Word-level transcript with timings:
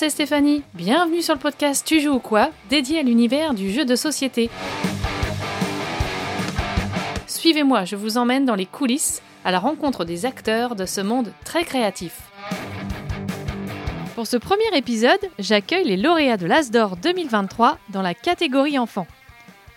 c'est 0.00 0.08
Stéphanie. 0.08 0.62
Bienvenue 0.72 1.20
sur 1.20 1.34
le 1.34 1.40
podcast 1.40 1.86
Tu 1.86 2.00
joues 2.00 2.14
ou 2.14 2.18
quoi 2.20 2.48
dédié 2.70 3.00
à 3.00 3.02
l'univers 3.02 3.52
du 3.52 3.70
jeu 3.70 3.84
de 3.84 3.96
société. 3.96 4.48
Suivez-moi, 7.26 7.84
je 7.84 7.96
vous 7.96 8.16
emmène 8.16 8.46
dans 8.46 8.54
les 8.54 8.64
coulisses 8.64 9.20
à 9.44 9.50
la 9.50 9.58
rencontre 9.58 10.06
des 10.06 10.24
acteurs 10.24 10.74
de 10.74 10.86
ce 10.86 11.02
monde 11.02 11.34
très 11.44 11.64
créatif. 11.64 12.22
Pour 14.14 14.26
ce 14.26 14.38
premier 14.38 14.74
épisode, 14.74 15.20
j'accueille 15.38 15.84
les 15.84 15.98
lauréats 15.98 16.38
de 16.38 16.46
l'Asdor 16.46 16.96
2023 16.96 17.76
dans 17.90 18.00
la 18.00 18.14
catégorie 18.14 18.78
enfants. 18.78 19.06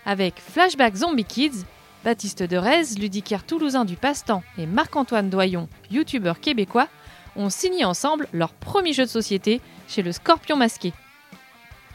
Avec 0.05 0.35
Flashback 0.39 0.95
Zombie 0.95 1.25
Kids, 1.25 1.65
Baptiste 2.05 2.43
Derez, 2.43 2.95
ludicaire 2.97 3.43
toulousain 3.43 3.83
du 3.83 3.97
passe-temps, 3.97 4.43
et 4.57 4.67
Marc-Antoine 4.67 5.29
Doyon, 5.29 5.67
youtubeur 5.91 6.39
québécois, 6.39 6.87
ont 7.35 7.49
signé 7.49 7.83
ensemble 7.83 8.29
leur 8.31 8.53
premier 8.53 8.93
jeu 8.93 9.04
de 9.04 9.10
société 9.10 9.60
le 10.02 10.11
Scorpion 10.11 10.56
Masqué. 10.56 10.93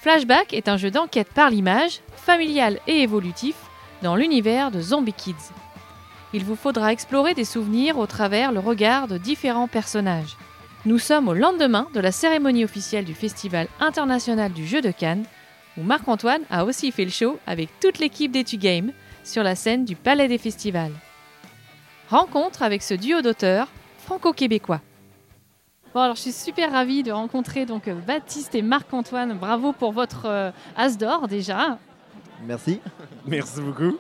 Flashback 0.01 0.55
est 0.55 0.69
un 0.69 0.77
jeu 0.77 0.91
d'enquête 0.91 1.33
par 1.35 1.51
l'image, 1.51 2.01
familial 2.17 2.79
et 2.87 3.03
évolutif, 3.03 3.57
dans 4.03 4.15
l'univers 4.15 4.71
de 4.71 4.81
Zombie 4.81 5.13
Kids. 5.13 5.35
Il 6.33 6.45
vous 6.45 6.57
faudra 6.57 6.93
explorer 6.93 7.35
des 7.35 7.45
souvenirs 7.45 7.99
au 7.99 8.07
travers 8.07 8.53
le 8.53 8.61
regard 8.61 9.09
de 9.09 9.19
différents 9.19 9.69
personnages. 9.69 10.37
Nous 10.85 10.99
sommes 10.99 11.29
au 11.29 11.35
lendemain 11.35 11.89
de 11.95 12.01
la 12.01 12.13
cérémonie 12.13 12.65
officielle 12.65 13.05
du 13.05 13.15
Festival 13.15 13.67
international 13.81 14.53
du 14.53 14.67
jeu 14.67 14.81
de 14.81 14.91
Cannes, 14.91 15.25
où 15.77 15.83
Marc-Antoine 15.83 16.43
a 16.51 16.65
aussi 16.65 16.93
fait 16.93 17.05
le 17.05 17.11
show 17.11 17.39
avec 17.47 17.69
toute 17.81 17.99
l'équipe 17.99 18.31
d'Etu 18.31 18.57
Game 18.57 18.93
sur 19.25 19.43
la 19.43 19.55
scène 19.55 19.85
du 19.85 19.97
Palais 19.97 20.29
des 20.29 20.39
Festivals. 20.39 20.95
Rencontre 22.11 22.63
avec 22.63 22.83
ce 22.83 22.95
duo 22.95 23.21
d'auteurs 23.21 23.69
franco-québécois. 23.99 24.81
Bon, 25.99 26.05
alors 26.05 26.15
je 26.15 26.21
suis 26.21 26.33
super 26.33 26.71
ravie 26.71 27.03
de 27.03 27.11
rencontrer 27.11 27.67
donc 27.67 27.91
Baptiste 28.07 28.55
et 28.55 28.63
Marc-Antoine. 28.63 29.37
Bravo 29.37 29.73
pour 29.73 29.91
votre 29.91 30.27
euh, 30.27 30.53
As 30.77 30.97
d'or 30.97 31.27
déjà. 31.27 31.77
Merci. 32.47 32.79
Merci 33.27 33.61
beaucoup. 33.61 33.97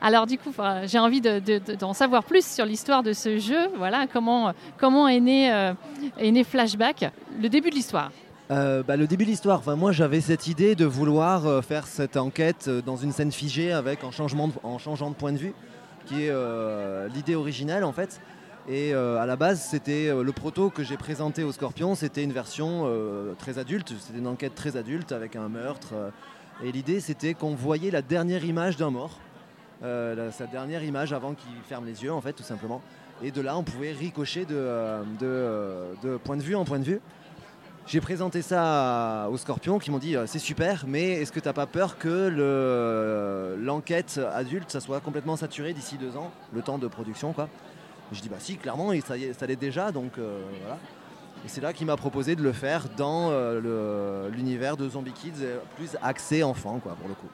Alors 0.00 0.24
du 0.24 0.38
coup, 0.38 0.50
j'ai 0.86 0.98
envie 0.98 1.20
de- 1.20 1.40
de- 1.40 1.58
de- 1.58 1.74
d'en 1.74 1.92
savoir 1.92 2.24
plus 2.24 2.46
sur 2.46 2.64
l'histoire 2.64 3.02
de 3.02 3.12
ce 3.12 3.38
jeu. 3.38 3.58
Voilà, 3.76 4.06
comment, 4.10 4.54
comment 4.78 5.06
est, 5.06 5.20
né, 5.20 5.52
euh, 5.52 5.74
est 6.16 6.30
né 6.30 6.44
Flashback, 6.44 7.10
le 7.38 7.50
début 7.50 7.68
de 7.68 7.74
l'histoire? 7.74 8.10
Euh, 8.50 8.82
bah, 8.82 8.96
le 8.96 9.06
début 9.06 9.24
de 9.26 9.28
l'histoire, 9.30 9.58
enfin, 9.58 9.76
moi 9.76 9.92
j'avais 9.92 10.22
cette 10.22 10.46
idée 10.46 10.74
de 10.74 10.86
vouloir 10.86 11.44
euh, 11.46 11.60
faire 11.60 11.86
cette 11.86 12.16
enquête 12.16 12.68
euh, 12.68 12.80
dans 12.80 12.96
une 12.96 13.12
scène 13.12 13.32
figée 13.32 13.70
avec 13.70 14.02
en, 14.02 14.10
changement 14.12 14.48
en 14.62 14.78
changeant 14.78 15.10
de 15.10 15.14
point 15.14 15.32
de 15.32 15.38
vue, 15.38 15.52
qui 16.06 16.24
est 16.24 16.30
euh, 16.30 17.06
l'idée 17.14 17.34
originale 17.34 17.84
en 17.84 17.92
fait. 17.92 18.18
Et 18.66 18.94
euh, 18.94 19.18
à 19.20 19.26
la 19.26 19.36
base, 19.36 19.60
c'était 19.60 20.08
euh, 20.08 20.22
le 20.22 20.32
proto 20.32 20.70
que 20.70 20.82
j'ai 20.82 20.96
présenté 20.96 21.44
au 21.44 21.52
Scorpion, 21.52 21.94
c'était 21.94 22.24
une 22.24 22.32
version 22.32 22.84
euh, 22.86 23.34
très 23.38 23.58
adulte, 23.58 23.92
c'était 24.00 24.18
une 24.18 24.26
enquête 24.26 24.54
très 24.54 24.78
adulte 24.78 25.12
avec 25.12 25.36
un 25.36 25.48
meurtre. 25.48 25.92
et 26.62 26.72
l'idée 26.72 27.00
c'était 27.00 27.34
qu'on 27.34 27.54
voyait 27.54 27.90
la 27.90 28.00
dernière 28.00 28.44
image 28.44 28.76
d'un 28.78 28.90
mort, 28.90 29.18
sa 29.82 30.46
dernière 30.50 30.82
image 30.82 31.12
avant 31.12 31.34
qu'il 31.34 31.52
ferme 31.68 31.84
les 31.84 32.04
yeux 32.04 32.12
en 32.12 32.22
fait 32.22 32.32
tout 32.32 32.42
simplement. 32.42 32.80
Et 33.22 33.30
de 33.30 33.42
là, 33.42 33.56
on 33.56 33.62
pouvait 33.62 33.92
ricocher 33.92 34.46
de, 34.46 36.16
point 36.24 36.36
de 36.38 36.42
vue 36.42 36.54
en 36.54 36.64
point 36.64 36.78
de 36.78 36.84
vue. 36.84 37.00
J'ai 37.86 38.00
présenté 38.00 38.40
ça 38.40 39.28
aux 39.30 39.36
Scorpions 39.36 39.78
qui 39.78 39.90
m'ont 39.90 39.98
dit 39.98 40.16
c'est 40.24 40.38
super, 40.38 40.84
mais 40.88 41.20
est-ce 41.20 41.32
que 41.32 41.40
t'as 41.40 41.52
pas 41.52 41.66
peur 41.66 41.98
que 41.98 42.28
le- 42.28 43.62
l'enquête 43.62 44.18
adulte 44.32 44.70
ça 44.70 44.80
soit 44.80 45.00
complètement 45.00 45.36
saturé 45.36 45.74
d'ici 45.74 45.98
deux 45.98 46.16
ans, 46.16 46.30
le 46.54 46.62
temps 46.62 46.78
de 46.78 46.88
production 46.88 47.34
quoi? 47.34 47.50
Je 48.12 48.20
dis 48.20 48.28
bah 48.28 48.36
si 48.38 48.56
clairement 48.56 48.92
et 48.92 49.00
ça, 49.00 49.14
ça 49.38 49.46
l'est 49.46 49.56
déjà 49.56 49.90
donc 49.92 50.18
euh, 50.18 50.40
voilà. 50.62 50.78
Et 51.44 51.48
c'est 51.48 51.60
là 51.60 51.72
qu'il 51.72 51.86
m'a 51.86 51.96
proposé 51.96 52.36
de 52.36 52.42
le 52.42 52.52
faire 52.52 52.84
dans 52.96 53.28
euh, 53.30 54.30
l'univers 54.30 54.76
de 54.78 54.88
Zombie 54.88 55.12
Kids, 55.12 55.32
euh, 55.42 55.58
plus 55.76 55.96
axé 56.02 56.42
enfant 56.42 56.78
quoi 56.82 56.94
pour 56.94 57.08
le 57.08 57.14
coup. 57.14 57.28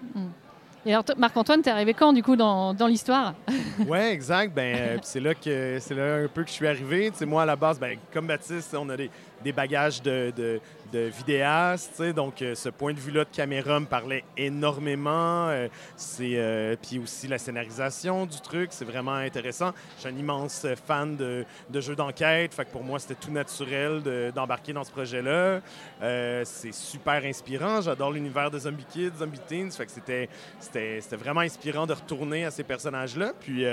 Et 0.86 0.92
alors 0.92 1.04
toi, 1.04 1.14
Marc-Antoine, 1.16 1.60
t'es 1.62 1.70
arrivé 1.70 1.92
quand 1.92 2.12
du 2.12 2.22
coup 2.22 2.36
dans, 2.36 2.74
dans 2.74 2.86
l'histoire? 2.86 3.34
Ouais, 3.86 4.12
exact. 4.12 4.54
Ben, 4.54 4.76
euh, 4.76 4.98
c'est 5.02 5.20
là 5.20 5.34
que 5.34 5.78
c'est 5.80 5.94
là 5.94 6.16
un 6.24 6.28
peu 6.28 6.42
que 6.42 6.48
je 6.48 6.54
suis 6.54 6.66
arrivé. 6.66 7.10
Tu 7.10 7.18
sais, 7.18 7.26
moi 7.26 7.42
à 7.42 7.46
la 7.46 7.56
base, 7.56 7.78
ben, 7.78 7.98
comme 8.12 8.26
Baptiste, 8.26 8.74
on 8.78 8.88
a 8.88 8.96
des, 8.96 9.10
des 9.42 9.52
bagages 9.52 10.02
de, 10.02 10.32
de, 10.36 10.60
vidéaste. 10.92 12.02
Donc, 12.02 12.42
euh, 12.42 12.56
ce 12.56 12.68
point 12.68 12.92
de 12.92 12.98
vue-là 12.98 13.24
de 13.24 13.30
caméra 13.30 13.78
me 13.78 13.86
parlait 13.86 14.24
énormément. 14.36 15.46
Euh, 15.48 15.68
euh, 16.20 16.76
puis 16.82 16.98
aussi 16.98 17.28
la 17.28 17.38
scénarisation 17.38 18.26
du 18.26 18.40
truc, 18.40 18.70
c'est 18.72 18.84
vraiment 18.84 19.14
intéressant. 19.14 19.70
Je 19.96 20.00
suis 20.00 20.08
un 20.08 20.18
immense 20.18 20.66
fan 20.84 21.16
de, 21.16 21.44
jeux 21.80 21.94
d'enquête. 21.94 22.52
Fait 22.54 22.64
que 22.64 22.70
pour 22.70 22.82
moi, 22.82 22.98
c'était 22.98 23.14
tout 23.14 23.30
naturel 23.30 24.02
de- 24.02 24.32
d'embarquer 24.34 24.72
dans 24.72 24.82
ce 24.82 24.90
projet-là. 24.90 25.60
Euh, 26.02 26.42
c'est 26.44 26.74
super 26.74 27.24
inspirant. 27.24 27.80
J'adore 27.80 28.10
l'univers 28.10 28.50
de 28.50 28.58
Zombie 28.58 28.86
Kids, 28.90 29.12
Zombie 29.20 29.40
Teens. 29.48 29.70
Fait 29.70 29.86
que 29.86 29.92
c'était 29.92 31.16
vraiment 31.16 31.40
inspirant 31.40 31.86
de 31.86 31.92
retourner 31.92 32.46
à 32.46 32.50
ces 32.50 32.64
personnages-là. 32.64 33.32
Puis 33.38 33.64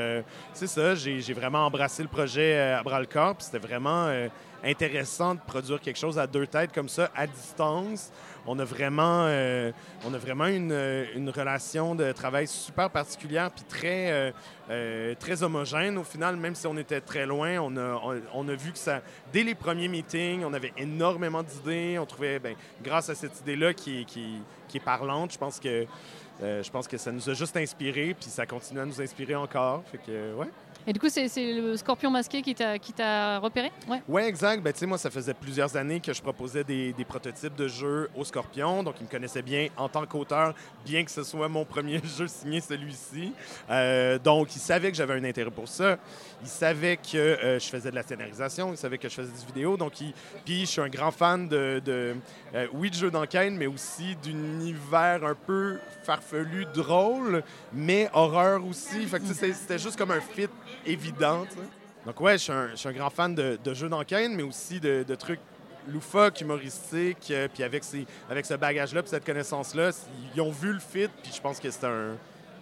c'est 0.54 0.68
ça, 0.68 0.94
j'ai 0.94 1.34
vraiment 1.34 1.66
embrassé 1.66 2.04
le 2.04 2.10
projet 2.10 2.60
à 2.60 2.84
bras 2.84 3.00
le 3.00 3.08
corps. 3.08 3.36
Puis 3.36 3.46
c'était 3.46 3.66
vraiment 3.66 4.08
intéressant 4.64 5.36
de 5.36 5.40
produire 5.40 5.80
quelque 5.80 5.98
chose 5.98 6.18
à 6.20 6.28
deux 6.28 6.48
têtes 6.48 6.74
comme 6.74 6.90
ça, 6.90 7.12
à 7.16 7.28
distance. 7.28 8.12
On 8.46 8.58
a 8.60 8.64
vraiment, 8.64 9.26
euh, 9.26 9.72
on 10.06 10.14
a 10.14 10.18
vraiment 10.18 10.46
une, 10.46 10.72
euh, 10.72 11.06
une 11.16 11.30
relation 11.30 11.96
de 11.96 12.12
travail 12.14 12.48
super 12.48 12.90
particulière 12.90 13.52
puis 13.52 13.66
très, 13.66 14.32
euh, 14.70 15.16
très 15.20 15.44
homogène 15.44 15.98
au 15.98 16.04
final, 16.04 16.38
même 16.38 16.56
si 16.56 16.66
on 16.66 16.78
était 16.78 17.02
très 17.02 17.26
loin. 17.26 17.60
On 17.60 17.76
a, 17.76 18.02
on, 18.34 18.48
a 18.48 18.56
vu 18.56 18.72
que 18.72 18.78
ça, 18.78 19.02
dès 19.34 19.44
les 19.44 19.54
premiers 19.56 19.90
meetings, 19.90 20.44
on 20.46 20.54
avait 20.54 20.74
énormément 20.78 21.44
d'idées. 21.44 22.00
On 22.00 22.06
trouvait, 22.06 22.40
ben, 22.40 22.56
grâce 22.82 23.10
à 23.10 23.16
cette 23.16 23.40
idée-là 23.42 23.74
qui, 23.74 24.06
qui, 24.06 24.42
qui 24.70 24.78
est 24.78 24.84
parlante, 24.84 25.34
je 25.34 25.38
pense 25.38 25.60
que 25.60 25.86
je 26.40 26.70
pense 26.70 26.88
que 26.88 26.98
ça 26.98 27.12
nous 27.12 27.28
a 27.32 27.34
juste 27.34 27.58
inspiré, 27.58 28.16
puis 28.18 28.30
ça 28.30 28.46
continue 28.46 28.80
à 28.80 28.86
nous 28.86 29.02
inspirer 29.02 29.34
encore. 29.34 29.84
Fait 29.92 29.98
que, 29.98 30.36
ouais. 30.36 30.48
Et 30.90 30.94
du 30.94 31.00
coup, 31.00 31.10
c'est 31.10 31.28
le 31.38 31.76
scorpion 31.76 32.10
masqué 32.10 32.42
qui 32.42 32.56
t'a 32.56 33.40
repéré? 33.40 33.74
Ouais. 33.90 34.02
Ouais, 34.08 34.26
exact. 34.26 34.64
Ben, 34.64 34.74
moi, 34.88 34.98
ça 34.98 35.10
faisait 35.10 35.34
plusieurs 35.34 35.76
années 35.76 36.00
que 36.00 36.14
je 36.14 36.22
proposais 36.22 36.64
des, 36.64 36.94
prototypes 37.06 37.56
de 37.56 37.68
jeux 37.68 38.10
au 38.16 38.24
Scorpion. 38.24 38.84
Donc, 38.84 38.96
ils 39.02 39.04
me 39.04 39.10
connaissaient 39.10 39.42
bien 39.42 39.68
en 39.76 39.90
tant 39.90 40.06
qu'auteur, 40.06 40.54
bien 40.86 41.04
que 41.04 41.12
ce 41.12 41.24
soit 41.24 41.50
mon 41.50 41.66
premier 41.66 42.00
jeu 42.18 42.28
signé 42.28 42.62
celui-ci. 42.62 43.34
Euh, 43.70 44.18
donc, 44.18 44.56
ils 44.56 44.60
savaient 44.60 44.90
que 44.90 44.96
j'avais 44.96 45.16
un 45.16 45.24
intérêt 45.26 45.52
pour 45.52 45.68
ça. 45.68 45.98
Ils 46.42 46.48
savaient 46.48 46.96
que 46.96 47.18
euh, 47.18 47.60
je 47.60 47.66
faisais 47.66 47.92
de 47.92 47.96
la 47.96 48.04
scénarisation. 48.04 48.72
Ils 48.72 48.78
savaient 48.78 48.98
que 48.98 49.10
je 49.10 49.16
faisais 49.16 49.32
des 49.32 49.46
vidéos. 49.46 49.76
Donc, 49.76 49.92
puis 50.46 50.62
je 50.62 50.66
suis 50.66 50.82
un 50.82 50.88
grand 50.88 51.12
fan 51.12 51.50
de, 51.50 51.82
de 51.84 52.16
euh, 52.56 52.68
oui, 52.72 52.90
de 52.90 52.96
jeux 52.96 53.12
d'enquête, 53.12 53.52
mais 53.52 53.68
aussi 53.68 54.16
d'univers 54.24 55.26
un 55.26 55.36
peu 55.36 55.80
farfelu, 56.04 56.66
drôle, 56.74 57.44
mais 57.74 58.10
horreur 58.14 58.66
aussi. 58.66 59.06
Fait 59.06 59.22
c'était 59.26 59.80
juste 59.80 59.98
comme 59.98 60.12
un 60.12 60.22
fit 60.22 60.48
évident. 60.86 61.44
tu 61.46 61.52
sais. 61.56 61.62
Donc 62.06 62.20
ouais, 62.22 62.34
je 62.34 62.44
suis 62.44 62.52
un, 62.54 62.70
je 62.72 62.76
suis 62.76 62.90
un 62.90 62.94
grand 62.94 63.10
fan 63.10 63.36
de, 63.36 63.58
de 63.64 63.74
jeux 63.74 63.90
d'enquête, 63.90 64.32
mais 64.34 64.44
aussi 64.44 64.80
de, 64.80 65.04
de 65.08 65.16
trucs 65.16 65.40
loufoques, 65.88 66.40
humoristiques. 66.42 67.32
euh, 67.32 67.48
puis 67.54 67.64
avec, 67.64 67.84
ces, 67.84 68.06
avec 68.30 68.46
ce 68.46 68.54
bagage-là, 68.54 69.02
puis 69.02 69.10
cette 69.10 69.26
connaissance-là, 69.26 69.90
ils 70.36 70.42
ont 70.42 70.52
vu 70.52 70.72
le 70.74 70.80
fit, 70.80 71.08
puis 71.24 71.32
je 71.36 71.42
pense 71.42 71.60
que 71.60 71.70
c'est 71.70 71.86
un, 71.86 72.16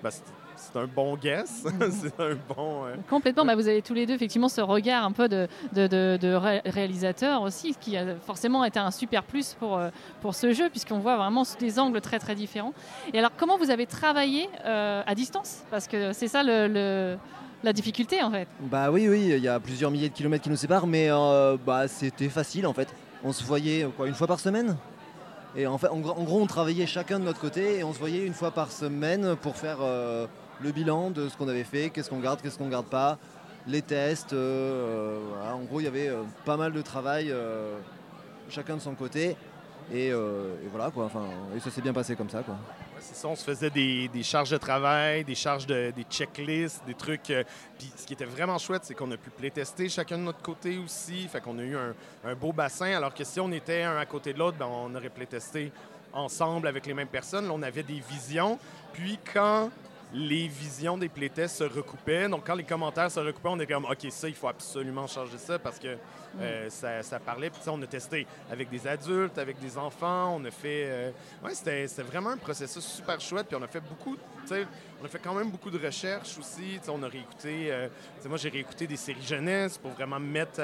ben, 0.03 0.09
c'est- 0.11 0.23
c'est 0.57 0.79
un 0.79 0.85
bon 0.87 1.15
guess. 1.17 1.63
c'est 1.91 2.19
un 2.19 2.35
bon... 2.55 2.85
euh, 2.85 2.95
Complètement. 3.09 3.43
Bah, 3.45 3.55
vous 3.55 3.67
avez 3.67 3.81
tous 3.81 3.93
les 3.93 4.05
deux 4.05 4.13
effectivement 4.13 4.47
ce 4.47 4.61
regard 4.61 5.03
un 5.03 5.11
peu 5.11 5.27
de, 5.27 5.47
de, 5.73 5.85
de- 5.85 6.17
de 6.19 6.33
ré- 6.33 6.61
réalisateur 6.65 7.41
aussi, 7.41 7.75
qui 7.79 7.97
a 7.97 8.15
forcément 8.25 8.63
été 8.63 8.79
un 8.79 8.89
super 8.89 9.23
plus 9.23 9.53
pour, 9.59 9.77
euh, 9.77 9.89
pour 10.21 10.33
ce 10.33 10.53
jeu, 10.53 10.69
puisqu'on 10.69 10.99
voit 10.99 11.17
vraiment 11.17 11.43
sous 11.43 11.57
des 11.57 11.77
angles 11.77 11.99
très 12.01 12.19
très 12.19 12.35
différents. 12.35 12.73
Et 13.13 13.19
alors, 13.19 13.31
comment 13.37 13.57
vous 13.57 13.69
avez 13.69 13.85
travaillé 13.85 14.49
euh, 14.65 15.03
à 15.05 15.13
distance? 15.13 15.63
Parce 15.69 15.87
que 15.87 16.13
c'est 16.13 16.29
ça 16.29 16.41
le, 16.41 16.67
le- 16.67 17.17
la 17.63 17.73
difficulté 17.73 18.21
en 18.21 18.31
fait. 18.31 18.47
Bah 18.59 18.91
oui, 18.91 19.07
oui, 19.09 19.27
il 19.31 19.43
y 19.43 19.47
a 19.47 19.59
plusieurs 19.59 19.89
milliers 19.91 20.09
de 20.09 20.13
kilomètres 20.13 20.43
qui 20.43 20.49
nous 20.49 20.55
séparent, 20.55 20.87
mais 20.87 21.07
euh, 21.09 21.57
bah, 21.65 21.87
c'était 21.87 22.29
facile 22.29 22.67
en 22.67 22.73
fait. 22.73 22.87
On 23.23 23.33
se 23.33 23.43
voyait 23.43 23.87
une 24.05 24.13
fois 24.13 24.27
par 24.27 24.39
semaine? 24.39 24.77
Et 25.57 25.65
en, 25.67 25.75
en, 25.75 25.99
gros- 25.99 26.41
on 26.41 26.45
travaillait 26.47 26.85
chacun 26.85 27.17
de 27.19 27.23
notre 27.23 27.39
côté 27.39 27.79
et 27.79 27.83
on 27.83 27.93
se 27.93 27.99
voyait 27.99 28.25
une 28.25 28.33
fois 28.33 28.51
par 28.51 28.71
semaine 28.71 29.35
pour 29.41 29.55
faire 29.55 29.77
euh, 29.81 30.27
le 30.61 30.71
bilan 30.71 31.11
de 31.11 31.29
ce 31.29 31.37
qu'on 31.37 31.47
avait 31.47 31.63
fait, 31.63 31.89
qu'est-ce 31.91 32.09
qu'on 32.09 32.19
garde, 32.19 32.41
qu'est-ce 32.41 32.57
qu'on 32.57 32.67
garde 32.67 32.87
pas, 32.87 33.17
les 33.65 33.81
tests. 33.81 34.33
euh. 34.33 35.17
En 35.53 35.61
gros, 35.63 35.79
il 35.79 35.85
y 35.85 35.87
avait 35.87 36.11
pas 36.43 36.57
mal 36.57 36.73
de 36.73 36.81
travail, 36.81 37.33
chacun 38.49 38.75
de 38.75 38.81
son 38.81 38.95
côté. 38.95 39.35
Et, 39.93 40.07
et 40.07 40.13
voilà 40.71 40.89
quoi, 40.91 41.05
enfin, 41.05 41.21
et 41.55 41.59
ça 41.59 41.69
s'est 41.71 41.81
bien 41.81 41.93
passé 41.93 42.15
comme 42.15 42.29
ça 42.29 42.41
quoi. 42.41 42.55
C'est 43.07 43.15
ça, 43.15 43.27
on 43.27 43.35
se 43.35 43.43
faisait 43.43 43.69
des, 43.69 44.07
des 44.07 44.23
charges 44.23 44.49
de 44.49 44.57
travail, 44.57 45.23
des 45.23 45.35
charges 45.35 45.67
de 45.67 45.91
des 45.95 46.03
checklists, 46.03 46.83
des 46.85 46.95
trucs. 46.95 47.29
euh, 47.29 47.43
Puis 47.77 47.91
ce 47.95 48.05
qui 48.05 48.13
était 48.13 48.25
vraiment 48.25 48.57
chouette, 48.57 48.81
c'est 48.83 48.95
qu'on 48.95 49.11
a 49.11 49.17
pu 49.17 49.29
playtester 49.29 49.87
chacun 49.89 50.17
de 50.17 50.23
notre 50.23 50.41
côté 50.41 50.77
aussi. 50.79 51.27
Fait 51.27 51.39
qu'on 51.39 51.57
a 51.59 51.61
eu 51.63 51.75
un, 51.77 51.93
un 52.25 52.35
beau 52.35 52.51
bassin. 52.51 52.91
Alors 52.97 53.13
que 53.13 53.23
si 53.23 53.39
on 53.39 53.51
était 53.51 53.83
un 53.83 53.97
à 53.97 54.05
côté 54.05 54.33
de 54.33 54.39
l'autre, 54.39 54.57
ben, 54.57 54.65
on 54.65 54.93
aurait 54.95 55.09
playtesté 55.09 55.71
ensemble 56.13 56.67
avec 56.67 56.85
les 56.87 56.93
mêmes 56.95 57.07
personnes. 57.07 57.45
Là, 57.47 57.53
on 57.53 57.61
avait 57.61 57.83
des 57.83 58.01
visions. 58.09 58.57
Puis 58.93 59.19
quand 59.33 59.69
les 60.13 60.47
visions 60.47 60.97
des 60.97 61.09
playtests 61.09 61.57
se 61.57 61.63
recoupaient. 61.63 62.29
Donc, 62.29 62.45
quand 62.45 62.55
les 62.55 62.63
commentaires 62.63 63.11
se 63.11 63.19
recoupaient, 63.19 63.49
on 63.49 63.59
était 63.59 63.73
comme, 63.73 63.85
OK, 63.85 64.07
ça, 64.09 64.29
il 64.29 64.35
faut 64.35 64.47
absolument 64.47 65.07
changer 65.07 65.37
ça 65.37 65.59
parce 65.59 65.77
que 65.77 65.97
euh, 66.39 66.69
ça, 66.69 67.19
parlait. 67.19 67.49
Puis, 67.49 67.61
on 67.67 67.81
a 67.81 67.87
testé 67.87 68.25
avec 68.51 68.69
des 68.69 68.87
adultes, 68.87 69.37
avec 69.37 69.59
des 69.59 69.77
enfants. 69.77 70.35
On 70.35 70.45
a 70.45 70.51
fait. 70.51 70.85
Euh, 70.87 71.11
ouais, 71.43 71.53
c'était 71.53 71.85
vraiment 72.03 72.31
un 72.31 72.37
processus 72.37 72.83
super 72.83 73.19
chouette. 73.19 73.47
Puis, 73.47 73.57
on 73.59 73.63
a 73.63 73.67
fait 73.67 73.81
beaucoup. 73.81 74.17
On 75.01 75.05
a 75.05 75.07
fait 75.07 75.19
quand 75.19 75.33
même 75.33 75.49
beaucoup 75.49 75.71
de 75.71 75.83
recherches 75.83 76.37
aussi. 76.37 76.79
on 76.87 77.01
a 77.03 77.07
réécouté. 77.07 77.71
Euh, 77.71 77.87
moi, 78.25 78.37
j'ai 78.37 78.49
réécouté 78.49 78.87
des 78.87 78.97
séries 78.97 79.25
jeunesse 79.25 79.77
pour 79.77 79.91
vraiment 79.91 80.19
mettre 80.19 80.61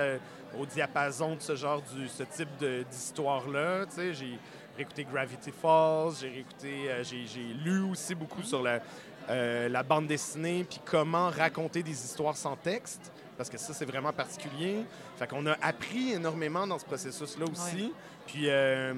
au 0.59 0.65
diapason 0.65 1.35
de 1.35 1.41
ce 1.41 1.55
genre, 1.55 1.81
du, 1.81 2.07
ce 2.07 2.23
type 2.23 2.63
d'histoire-là. 2.89 3.85
J'ai 3.95 4.37
réécouté 4.75 5.05
Gravity 5.05 5.51
Falls, 5.51 6.13
j'ai 6.21 6.29
réécouté, 6.29 7.03
j'ai 7.03 7.53
lu 7.63 7.81
aussi 7.83 8.15
beaucoup 8.15 8.43
sur 8.43 8.61
la, 8.61 8.79
la 9.27 9.83
bande 9.83 10.07
dessinée, 10.07 10.65
puis 10.69 10.79
comment 10.83 11.29
raconter 11.29 11.83
des 11.83 11.91
histoires 11.91 12.37
sans 12.37 12.55
texte, 12.55 13.11
parce 13.41 13.49
que 13.49 13.57
ça, 13.57 13.73
c'est 13.73 13.85
vraiment 13.85 14.13
particulier. 14.13 14.85
Fait 15.17 15.25
qu'on 15.25 15.47
a 15.47 15.53
appris 15.63 16.11
énormément 16.11 16.67
dans 16.67 16.77
ce 16.77 16.85
processus-là 16.85 17.45
aussi. 17.51 17.91
Puis 18.27 18.43
euh, 18.45 18.93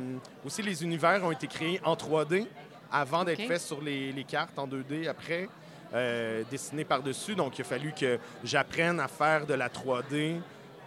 aussi, 0.45 0.61
les 0.61 0.83
univers 0.83 1.23
ont 1.23 1.31
été 1.31 1.47
créés 1.47 1.79
en 1.85 1.95
3D 1.95 2.45
avant 2.91 3.23
d'être 3.23 3.47
faits 3.47 3.61
sur 3.61 3.81
les, 3.81 4.25
cartes 4.27 4.59
en 4.59 4.67
2D 4.67 5.07
après, 5.07 5.47
euh, 5.93 6.43
dessinés 6.51 6.83
par-dessus. 6.83 7.35
Donc, 7.35 7.57
il 7.57 7.61
a 7.61 7.63
fallu 7.63 7.93
que 7.97 8.19
j'apprenne 8.43 8.99
à 8.99 9.07
faire 9.07 9.45
de 9.45 9.53
la 9.53 9.69
3D 9.69 10.41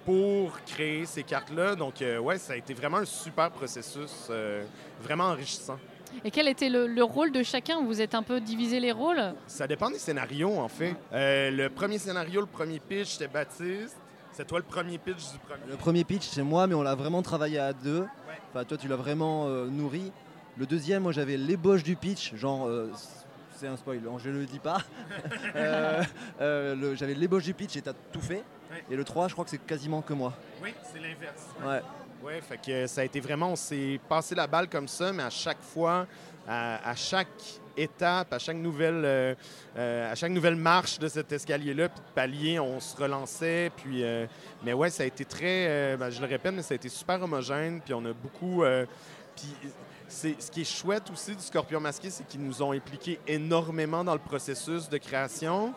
pour 0.05 0.61
créer 0.67 1.07
ces 1.07 1.23
cartes-là. 1.23 1.77
Donc, 1.77 2.05
ouais, 2.21 2.37
ça 2.37 2.53
a 2.53 2.57
été 2.57 2.75
vraiment 2.75 2.99
un 2.99 3.07
super 3.07 3.51
processus, 3.51 4.31
vraiment 5.01 5.29
enrichissant. 5.29 5.79
Et 6.25 6.31
quel 6.31 6.49
était 6.49 6.69
le, 6.69 7.03
rôle 7.03 7.33
de 7.33 7.43
chacun 7.43 7.83
Vous 7.83 8.01
êtes 8.01 8.15
un 8.15 8.23
peu 8.23 8.41
divisé 8.41 8.81
les 8.81 8.93
rôles 8.93 9.35
Ça 9.47 9.67
dépend 9.67 9.91
des 9.91 9.99
scénarios, 9.99 10.59
en 10.59 10.69
fait. 10.69 10.95
Euh, 11.13 11.51
le 11.51 11.69
premier 11.69 11.99
scénario, 11.99 12.41
le 12.41 12.47
premier 12.47 12.81
pitch, 12.81 13.13
c'était 13.13 13.29
Baptiste. 13.29 13.97
C'est 14.33 14.47
toi 14.47 14.59
le 14.59 14.65
premier 14.65 14.99
pitch 14.99 15.33
du 15.33 15.39
premier. 15.39 15.63
Le 15.69 15.77
premier 15.77 16.05
pitch, 16.05 16.27
c'est 16.27 16.43
moi, 16.43 16.67
mais 16.67 16.75
on 16.75 16.83
l'a 16.83 16.95
vraiment 16.95 17.23
travaillé 17.23 17.59
à 17.59 17.73
deux. 17.73 18.07
Enfin, 18.51 18.65
toi, 18.65 18.77
tu 18.77 18.89
l'as 18.89 18.97
vraiment 18.97 19.47
euh, 19.47 19.67
nourri. 19.67 20.13
Le 20.59 20.67
deuxième, 20.67 21.05
moi, 21.05 21.13
j'avais 21.13 21.37
l'ébauche 21.37 21.83
du 21.83 21.97
pitch, 21.97 22.35
genre. 22.35 22.67
Euh, 22.67 22.91
c'est 23.55 23.67
un 23.67 23.77
spoil, 23.77 24.03
je 24.23 24.29
ne 24.29 24.39
le 24.41 24.45
dis 24.45 24.59
pas. 24.59 24.83
j'avais 26.39 27.15
l'ébauche 27.15 27.45
du 27.45 27.55
pitch 27.55 27.77
et 27.77 27.83
tu 27.83 27.89
as 27.89 27.95
tout 28.13 28.21
fait. 28.21 28.45
Et 28.91 28.97
le 28.97 29.05
3, 29.05 29.29
je 29.29 29.33
crois 29.33 29.45
que 29.45 29.51
c'est 29.51 29.65
quasiment 29.65 30.03
que 30.03 30.13
moi. 30.13 30.35
Oui, 30.63 30.75
c'est 30.83 30.99
l'inverse. 30.99 31.47
Ouais. 31.65 31.81
Oui, 32.23 32.33
fait 32.43 32.59
que 32.59 32.87
ça 32.87 33.03
a 33.03 33.05
été 33.05 33.21
vraiment, 33.21 33.53
on 33.53 33.57
s'est 33.57 34.01
passé 34.09 34.35
la 34.35 34.47
balle 34.47 34.69
comme 34.69 34.89
ça, 34.89 35.13
mais 35.13 35.23
à 35.23 35.31
chaque 35.31 35.61
fois, 35.61 36.07
à, 36.49 36.95
chaque 36.95 37.61
étape, 37.77 38.33
à 38.33 38.39
chaque 38.39 38.57
nouvelle, 38.57 39.03
euh, 39.05 39.35
euh, 39.77 40.13
à 40.13 40.15
chaque 40.15 40.31
nouvelle 40.31 40.57
marche 40.57 40.99
de 40.99 41.09
cet 41.09 41.31
escalier-là, 41.33 41.89
puis 41.89 42.01
de 42.01 42.15
palier, 42.15 42.61
on 42.61 42.81
se 42.81 42.97
relançait. 42.97 43.71
Puis, 43.77 44.03
euh, 44.03 44.27
mais 44.65 44.73
ouais, 44.73 44.91
ça 44.91 45.03
a 45.03 45.07
été 45.07 45.25
très, 45.25 45.97
ben, 45.97 46.11
je 46.11 46.21
le 46.21 46.27
répète, 46.27 46.55
mais 46.55 46.63
ça 46.63 46.75
a 46.75 46.77
été 46.77 46.89
super 46.89 47.23
homogène. 47.23 47.81
Puis 47.81 47.95
on 47.95 48.05
a 48.05 48.13
beaucoup. 48.13 48.65
puis 49.35 49.71
ce 50.09 50.51
qui 50.51 50.61
est 50.61 50.65
chouette 50.65 51.11
aussi 51.13 51.35
du 51.35 51.43
Scorpion 51.43 51.81
masqué, 51.81 52.11
c'est 52.11 52.27
qu'ils 52.27 52.43
nous 52.43 52.63
ont 52.63 52.73
impliqués 52.73 53.19
énormément 53.27 54.05
dans 54.05 54.15
le 54.15 54.21
processus 54.21 54.89
de 54.89 54.99
création 54.99 55.75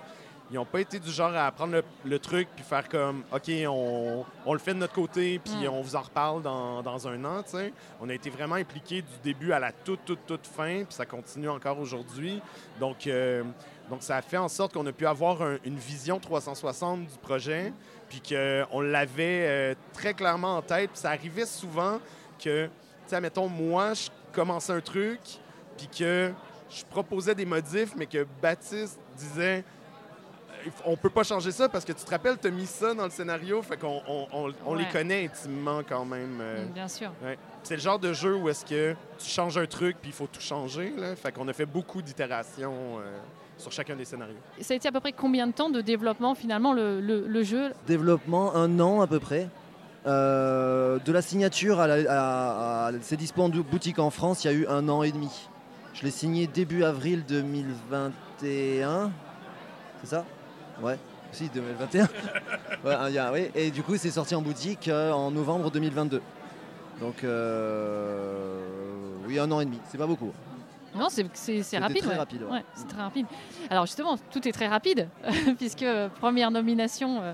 ils 0.52 0.56
n'ont 0.56 0.66
pas 0.66 0.82
été 0.82 1.00
du 1.00 1.12
genre 1.12 1.36
à 1.36 1.52
prendre 1.52 1.82
le, 2.04 2.20
truc 2.20 2.48
puis 2.56 2.64
faire 2.64 2.90
comme 2.90 3.24
OK, 3.32 3.52
on, 3.68 4.26
le 4.52 4.60
fait 4.60 4.74
de 4.74 4.80
notre 4.80 4.94
côté 4.94 5.40
puis 5.40 5.66
mm. 5.66 5.70
on 5.70 5.82
vous 5.82 5.96
en 5.96 6.02
reparle 6.02 6.42
dans, 6.42 7.08
un 7.08 7.26
an. 7.26 7.44
On 8.02 8.10
a 8.10 8.14
été 8.14 8.30
vraiment 8.30 8.56
impliqués 8.56 9.02
du 9.02 9.18
début 9.24 9.52
à 9.52 9.60
la 9.60 9.72
toute, 9.72 10.04
toute, 10.06 10.26
toute 10.26 10.48
fin, 10.48 10.84
puis 10.84 10.94
ça 10.94 11.06
continue 11.06 11.50
encore 11.50 11.80
aujourd'hui. 11.80 12.42
Donc, 12.80 13.08
euh, 13.08 13.44
donc, 13.90 14.04
ça 14.04 14.18
a 14.18 14.22
fait 14.22 14.38
en 14.38 14.48
sorte 14.48 14.74
qu'on 14.74 14.86
a 14.86 14.92
pu 14.92 15.08
avoir 15.08 15.42
une 15.64 15.78
vision 15.78 16.20
360 16.20 17.08
du 17.08 17.18
projet, 17.18 17.74
puis 18.08 18.22
qu'on 18.22 18.82
l'avait 18.82 19.48
euh, 19.48 19.76
très 19.94 20.14
clairement 20.14 20.58
en 20.58 20.62
tête. 20.62 20.92
Puis 20.92 21.00
ça 21.00 21.10
arrivait 21.10 21.46
souvent 21.46 22.00
que, 22.38 22.66
tu 22.66 22.72
sais, 23.08 23.22
mettons, 23.22 23.48
moi, 23.48 23.94
je 23.94 24.10
commençais 24.32 24.74
un 24.74 24.82
truc, 24.82 25.20
puis 25.78 25.88
que 25.88 26.32
je 26.70 26.84
proposais 26.86 27.34
des 27.34 27.46
modifs, 27.46 27.96
mais 27.96 28.06
que 28.06 28.28
Baptiste 28.42 29.00
disait 29.18 29.64
on 30.86 30.96
peut 30.96 31.10
pas 31.10 31.24
changer 31.24 31.52
ça 31.52 31.70
parce 31.70 31.86
que 31.86 31.92
tu 31.92 32.04
te 32.04 32.10
rappelles, 32.10 32.38
tu 32.40 32.48
as 32.48 32.52
mis 32.52 32.66
ça 32.66 32.94
dans 32.94 33.06
le 33.06 33.10
scénario, 33.10 33.62
fait 33.62 33.78
qu'on 33.78 34.02
on, 34.66 34.76
les 34.76 34.88
connaît 34.88 35.26
intimement 35.26 35.82
quand 35.88 36.06
même. 36.06 36.40
Euh. 36.42 36.66
Mm, 36.66 36.72
bien 36.72 36.88
sûr. 36.88 37.12
C'est 37.64 37.76
le 37.76 37.82
genre 37.82 38.00
de 38.00 38.14
jeu 38.14 38.36
où 38.36 38.50
est-ce 38.50 38.66
que 38.66 38.96
tu 39.18 39.30
changes 39.30 39.58
un 39.58 39.66
truc 39.66 39.98
puis 40.02 40.12
il 40.12 40.14
faut 40.14 40.28
tout 40.28 40.42
changer. 40.42 40.94
Là. 40.98 41.16
Fait 41.16 41.32
qu'on 41.32 41.48
a 41.48 41.54
fait 41.54 41.66
beaucoup 41.66 42.02
d'itérations 42.02 43.00
euh, 43.00 43.18
sur 43.58 43.72
chacun 43.72 43.96
des 43.96 44.06
scénarios. 44.06 44.38
Ça 44.62 44.74
a 44.74 44.78
été 44.78 44.88
à 44.88 44.92
peu 44.92 45.00
près 45.00 45.14
combien 45.14 45.48
de 45.48 45.52
temps 45.52 45.70
de 45.70 45.82
développement 45.82 46.36
finalement 46.36 46.74
le, 46.74 47.44
jeu? 47.44 47.72
Développement, 47.88 48.56
un 48.56 48.80
an 48.80 49.02
à 49.02 49.08
peu 49.08 49.20
près. 49.20 49.48
Euh, 50.06 50.98
de 51.00 51.12
la 51.12 51.22
signature 51.22 51.82
à, 51.82 51.84
à, 51.84 52.88
à 52.88 52.92
ses 53.02 53.18
dispo 53.18 53.42
en 53.42 53.50
boutique 53.50 54.00
en 54.00 54.10
France, 54.10 54.46
il 54.46 54.48
y 54.48 54.50
a 54.50 54.54
eu 54.54 54.66
un 54.68 54.88
an 54.88 55.04
et 55.04 55.12
demi. 55.12 55.50
Je 55.94 56.04
l'ai 56.04 56.12
signé 56.12 56.48
début 56.48 56.86
avril 56.86 57.26
2021, 57.28 59.12
c'est 60.02 60.08
ça? 60.08 60.26
Ouais, 60.82 60.98
si, 61.32 61.50
2021. 61.50 62.08
ouais, 63.32 63.52
Et 63.56 63.72
du 63.72 63.84
coup, 63.84 63.98
c'est 63.98 64.12
sorti 64.12 64.36
en 64.36 64.42
boutique 64.42 64.88
euh, 64.88 65.12
en 65.12 65.32
novembre 65.32 65.72
2022. 65.72 66.22
Donc, 67.02 67.24
euh, 67.24 68.60
oui, 69.28 69.40
un 69.40 69.52
an 69.52 69.60
et 69.60 69.66
demi. 69.66 69.80
C'est 69.90 69.98
pas 69.98 70.08
beaucoup. 70.08 70.32
Non, 70.96 71.08
c'est 71.10 71.78
rapide. 71.78 72.04
Très 72.04 72.16
rapide. 72.16 72.44
Ouais. 72.50 72.64
c'est 72.74 72.88
très 72.88 73.02
rapide. 73.02 73.26
Alors 73.70 73.86
justement, 73.86 74.18
tout 74.32 74.48
est 74.48 74.52
très 74.52 74.68
rapide, 74.68 75.08
puisque 75.58 75.86
première 76.20 76.50
nomination 76.50 77.22
euh, 77.22 77.34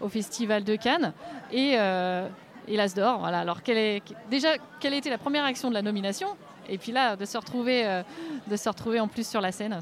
au 0.00 0.08
Festival 0.08 0.64
de 0.64 0.74
Cannes 0.74 1.12
et, 1.52 1.74
et 1.74 2.76
l'As 2.76 2.94
d'Or. 2.94 3.20
Voilà. 3.20 3.40
Alors, 3.40 3.62
quelle 3.62 3.78
est, 3.78 4.02
déjà, 4.28 4.54
quelle 4.80 4.94
a 4.94 4.96
été 4.96 5.08
la 5.08 5.18
première 5.18 5.44
action 5.44 5.68
de 5.68 5.74
la 5.74 5.82
nomination? 5.82 6.28
Et 6.68 6.78
puis 6.78 6.90
là, 6.90 7.14
de 7.14 7.24
se 7.24 7.38
retrouver, 7.38 8.02
de 8.48 8.56
se 8.56 8.68
retrouver 8.68 8.98
en 8.98 9.06
plus 9.06 9.26
sur 9.26 9.40
la 9.40 9.52
scène 9.52 9.78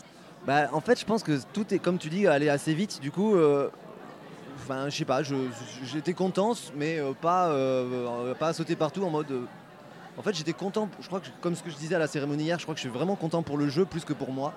bah, 0.47 0.69
en 0.73 0.81
fait, 0.81 1.01
je 1.01 1.07
pense 1.07 1.23
que 1.23 1.39
tout 1.53 1.73
est, 1.73 1.79
comme 1.79 1.99
tu 1.99 2.09
dis, 2.11 2.27
allé 2.27 2.49
assez 2.49 2.75
vite. 2.75 3.01
Du 3.01 3.11
coup, 3.11 3.35
euh, 3.35 3.71
enfin, 4.57 4.89
je 4.91 4.97
sais 4.97 5.05
pas, 5.05 5.23
j'étais 5.23 6.13
content, 6.13 6.53
mais 6.77 6.99
euh, 6.99 7.13
pas, 7.13 7.49
euh, 7.49 8.35
pas 8.35 8.53
sauter 8.53 8.77
partout 8.77 9.03
en 9.05 9.11
mode. 9.11 9.33
en 10.19 10.23
fait, 10.23 10.35
j'étais 10.35 10.53
content, 10.53 10.89
je 11.01 11.07
crois 11.07 11.21
que, 11.21 11.29
comme 11.41 11.55
ce 11.55 11.63
que 11.63 11.71
je 11.71 11.77
disais 11.77 11.95
à 11.95 11.99
la 11.99 12.09
cérémonie 12.09 12.45
hier, 12.45 12.59
je 12.59 12.65
crois 12.65 12.75
que 12.75 12.81
je 12.81 12.87
suis 12.87 12.95
vraiment 12.95 13.17
content 13.17 13.43
pour 13.43 13.57
le 13.57 13.69
jeu 13.69 13.87
plus 13.87 14.05
que 14.05 14.13
pour 14.13 14.33
moi. 14.33 14.53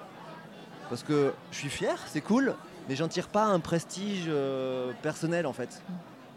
Parce 0.90 1.04
que 1.04 1.34
je 1.52 1.58
suis 1.58 1.70
fier, 1.70 1.98
c'est 2.08 2.22
cool, 2.22 2.54
mais 2.88 2.96
j'en 2.96 3.08
tire 3.08 3.28
pas 3.28 3.44
un 3.44 3.60
prestige 3.60 4.30
personnel 5.02 5.46
en 5.46 5.52
fait. 5.52 5.82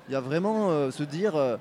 Il 0.09 0.13
y 0.13 0.17
a 0.17 0.21
vraiment 0.21 0.91
se 0.91 1.05
dire. 1.05 1.59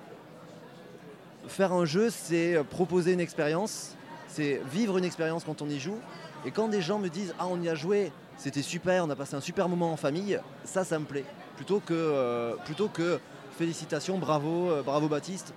faire 1.48 1.72
un 1.72 1.86
jeu, 1.86 2.10
c'est 2.10 2.58
proposer 2.72 3.14
une 3.14 3.20
expérience, 3.20 3.96
c'est 4.28 4.60
vivre 4.72 4.98
une 4.98 5.06
expérience 5.06 5.44
quand 5.44 5.62
on 5.62 5.70
y 5.70 5.80
joue. 5.80 6.00
Et 6.46 6.52
quand 6.52 6.68
des 6.68 6.82
gens 6.82 7.00
me 7.00 7.10
disent 7.10 7.34
Ah, 7.40 7.48
on 7.50 7.62
y 7.62 7.70
a 7.70 7.76
joué, 7.76 8.12
c'était 8.38 8.62
super, 8.62 9.04
on 9.06 9.10
a 9.10 9.16
passé 9.16 9.36
un 9.36 9.42
super 9.42 9.68
moment 9.68 9.92
en 9.92 9.98
famille, 9.98 10.40
ça, 10.64 10.84
ça 10.84 10.98
me 11.00 11.06
plaît. 11.06 11.26
Plutôt 11.56 11.82
que, 11.82 11.94
euh, 11.94 12.56
plutôt 12.66 12.88
que 12.88 13.20
félicitations, 13.58 14.18
bravo, 14.18 14.72
euh, 14.72 14.82
bravo 14.82 15.10
Baptiste. 15.10 15.54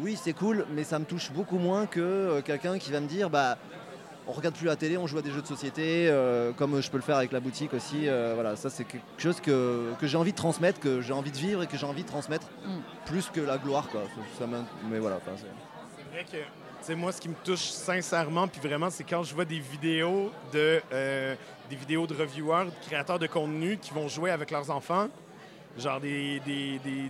Oui, 0.00 0.18
c'est 0.20 0.32
cool, 0.32 0.66
mais 0.74 0.82
ça 0.82 0.98
me 0.98 1.04
touche 1.04 1.30
beaucoup 1.30 1.58
moins 1.58 1.86
que 1.86 2.00
euh, 2.00 2.42
quelqu'un 2.42 2.78
qui 2.78 2.90
va 2.90 2.98
me 2.98 3.06
dire 3.06 3.30
Bah, 3.30 3.56
on 4.26 4.32
regarde 4.32 4.56
plus 4.56 4.66
la 4.66 4.74
télé, 4.74 4.96
on 4.98 5.06
joue 5.06 5.18
à 5.18 5.22
des 5.22 5.30
jeux 5.30 5.42
de 5.42 5.46
société, 5.46 6.10
comme 6.56 6.80
je 6.80 6.90
peux 6.90 6.96
le 6.96 7.02
faire 7.02 7.18
avec 7.18 7.30
la 7.30 7.40
boutique 7.40 7.74
aussi. 7.74 8.06
voilà, 8.06 8.56
ça 8.56 8.70
c'est 8.70 8.84
quelque 8.84 9.04
chose 9.18 9.38
que, 9.38 9.92
j'ai 10.02 10.16
envie 10.16 10.32
de 10.32 10.36
transmettre, 10.36 10.80
que 10.80 11.02
j'ai 11.02 11.12
envie 11.12 11.30
de 11.30 11.36
vivre 11.36 11.62
et 11.62 11.66
que 11.66 11.76
j'ai 11.76 11.84
envie 11.84 12.04
de 12.04 12.08
transmettre, 12.08 12.46
mm. 12.64 12.78
plus 13.04 13.28
que 13.28 13.42
la 13.42 13.58
gloire. 13.58 13.86
Quoi. 13.90 14.00
mais 14.88 14.98
voilà. 14.98 15.20
C'est 15.26 16.10
vrai 16.10 16.24
que 16.24 16.63
c'est 16.84 16.94
moi, 16.94 17.12
ce 17.12 17.20
qui 17.20 17.30
me 17.30 17.34
touche 17.42 17.70
sincèrement, 17.70 18.46
puis 18.46 18.60
vraiment, 18.60 18.90
c'est 18.90 19.04
quand 19.04 19.22
je 19.22 19.34
vois 19.34 19.46
des 19.46 19.58
vidéos 19.58 20.30
de 20.52 20.82
euh, 20.92 21.34
des 21.70 21.76
vidéos 21.76 22.06
de 22.06 22.14
reviewers, 22.14 22.66
de 22.66 22.86
créateurs 22.86 23.18
de 23.18 23.26
contenu 23.26 23.78
qui 23.78 23.92
vont 23.94 24.06
jouer 24.06 24.30
avec 24.30 24.50
leurs 24.50 24.70
enfants 24.70 25.08
genre 25.78 26.00
des, 26.00 26.40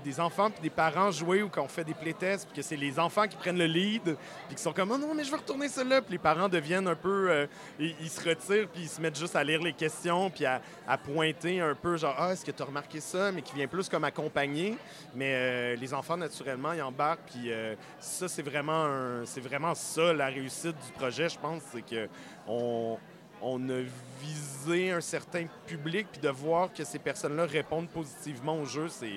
des, 0.05 0.21
enfants 0.21 0.51
puis 0.51 0.63
des 0.63 0.71
parents 0.71 1.11
jouer 1.11 1.43
ou 1.43 1.49
qu'on 1.49 1.69
fait 1.69 1.85
des 1.85 1.95
playtests 1.95 2.47
puis 2.47 2.57
que 2.57 2.63
c'est 2.63 2.77
les 2.77 2.99
enfants 2.99 3.27
qui 3.27 3.37
prennent 3.37 3.59
le 3.59 3.67
lead 3.67 4.03
puis 4.47 4.57
qui 4.57 4.63
sont 4.63 4.73
comme 4.73 4.93
oh 4.93 4.99
non 4.99 5.15
mais 5.15 5.25
je 5.25 5.31
veux 5.31 5.37
retourner 5.37 5.69
cela 5.69 6.01
puis 6.01 6.13
les 6.13 6.19
parents 6.19 6.49
deviennent 6.49 6.87
un 6.87 6.95
peu 6.95 7.31
euh, 7.31 7.47
ils, 7.79 8.09
se 8.09 8.27
retirent 8.27 8.69
puis 8.69 8.83
ils 8.83 8.89
se 8.89 9.01
mettent 9.01 9.19
juste 9.19 9.37
à 9.37 9.43
lire 9.43 9.61
les 9.61 9.73
questions 9.73 10.31
puis 10.31 10.47
à, 10.47 10.61
pointer 11.05 11.61
un 11.61 11.75
peu 11.75 11.97
genre 11.97 12.15
ah 12.17 12.33
est-ce 12.33 12.45
que 12.45 12.51
tu 12.51 12.63
as 12.63 12.67
remarqué 12.67 13.01
ça? 13.01 13.33
Mais 13.33 13.43
qui 13.43 13.55
vient 13.55 13.67
plus 13.67 13.89
comme 13.89 14.05
accompagner. 14.05 14.77
Mais 15.15 15.35
euh, 15.35 15.77
les 15.77 15.93
enfants 15.93 16.17
naturellement 16.17 16.73
ils 16.73 16.83
embarquent 16.83 17.27
puis 17.27 17.51
euh, 17.51 17.75
ça 17.99 18.29
c'est 18.29 18.43
vraiment 18.43 18.89
c'est 19.25 19.41
vraiment 19.41 19.75
ça 19.75 20.13
la 20.13 20.27
réussite 20.27 20.77
du 20.87 20.93
projet 20.93 21.29
je 21.29 21.39
pense 21.39 21.63
c'est 21.73 21.83
que 21.85 22.09
on 22.47 22.99
on 23.45 23.69
a 23.69 23.83
visé 24.21 24.91
un 24.91 25.01
certain 25.01 25.45
public, 25.67 26.07
puis 26.11 26.21
de 26.21 26.29
voir 26.31 26.73
que 26.73 26.83
ces 26.85 26.99
personnes-là 26.99 27.45
répondent 27.45 27.89
positivement 27.89 28.57
au 28.59 28.65
jeu, 28.65 28.89
c'est 28.89 29.13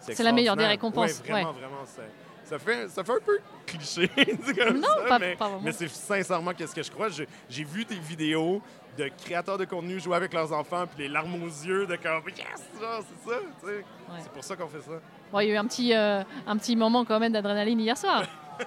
C'est 0.00 0.22
la 0.22 0.32
meilleure 0.32 0.56
des 0.56 0.66
récompenses, 0.66 1.20
Ouais, 1.22 1.30
vraiment, 1.32 1.52
vraiment. 1.52 1.84
Ça, 1.86 2.02
ça 2.44 2.58
fait, 2.58 2.88
ça 2.88 3.04
fait 3.04 3.12
un 3.12 3.20
peu 3.24 3.38
cliché, 3.66 4.08
comme 4.58 4.80
Non, 4.80 4.88
ça, 4.88 5.08
pas- 5.08 5.18
mais, 5.18 5.36
mais 5.62 5.72
c'est 5.72 5.88
sincèrement 5.88 6.52
qu'est-ce 6.54 6.74
que 6.74 6.82
je 6.82 6.90
crois. 6.90 7.08
J'ai 7.10 7.64
vu 7.64 7.84
des 7.84 7.98
vidéos 7.98 8.62
de 8.96 9.08
créateurs 9.22 9.58
de 9.58 9.64
contenu 9.64 10.00
jouer 10.00 10.16
avec 10.16 10.32
leurs 10.32 10.52
enfants, 10.52 10.84
puis 10.86 11.04
les 11.04 11.08
larmes 11.08 11.40
aux 11.42 11.46
yeux, 11.46 11.86
de 11.86 11.94
comme 11.96 12.22
yes, 12.30 12.68
genre, 12.80 13.02
c'est 13.24 13.30
ça, 13.30 13.38
tu 13.60 13.66
sais. 13.68 13.84
C'est 14.22 14.32
pour 14.32 14.42
ça 14.42 14.56
qu'on 14.56 14.66
fait 14.66 14.80
ça. 14.80 15.00
Bon, 15.30 15.40
il 15.40 15.48
y 15.48 15.50
a 15.50 15.54
eu 15.54 15.56
un 15.58 15.66
petit, 15.66 15.94
euh, 15.94 16.22
un 16.46 16.56
petit 16.56 16.74
moment 16.74 17.04
quand 17.04 17.20
même 17.20 17.32
d'adrénaline 17.32 17.78
hier 17.80 17.96
soir. 17.96 18.24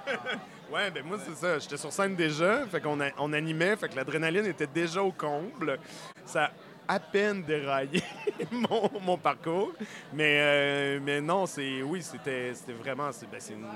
Ouais, 0.71 0.89
ben 0.89 1.03
moi, 1.03 1.17
c'est 1.25 1.35
ça. 1.35 1.59
J'étais 1.59 1.75
sur 1.75 1.91
scène 1.91 2.15
déjà, 2.15 2.65
fait 2.65 2.79
qu'on 2.79 2.97
on 3.17 3.33
animait, 3.33 3.75
fait 3.75 3.89
que 3.89 3.95
l'adrénaline 3.97 4.45
était 4.45 4.67
déjà 4.67 5.03
au 5.03 5.11
comble. 5.11 5.77
Ça 6.25 6.45
a 6.87 6.95
à 6.95 6.99
peine 6.99 7.43
déraillé 7.43 8.01
mon, 8.51 9.17
parcours. 9.17 9.73
Mais, 10.13 10.37
euh, 10.39 10.99
mais 11.03 11.19
non, 11.19 11.45
c'est 11.45 11.81
oui, 11.81 12.01
c'était 12.01 12.53
c'était 12.53 12.71
vraiment 12.71 13.11
c'est 13.11 13.29
ben, 13.29 13.41
c'est 13.41 13.53
une 13.53 13.67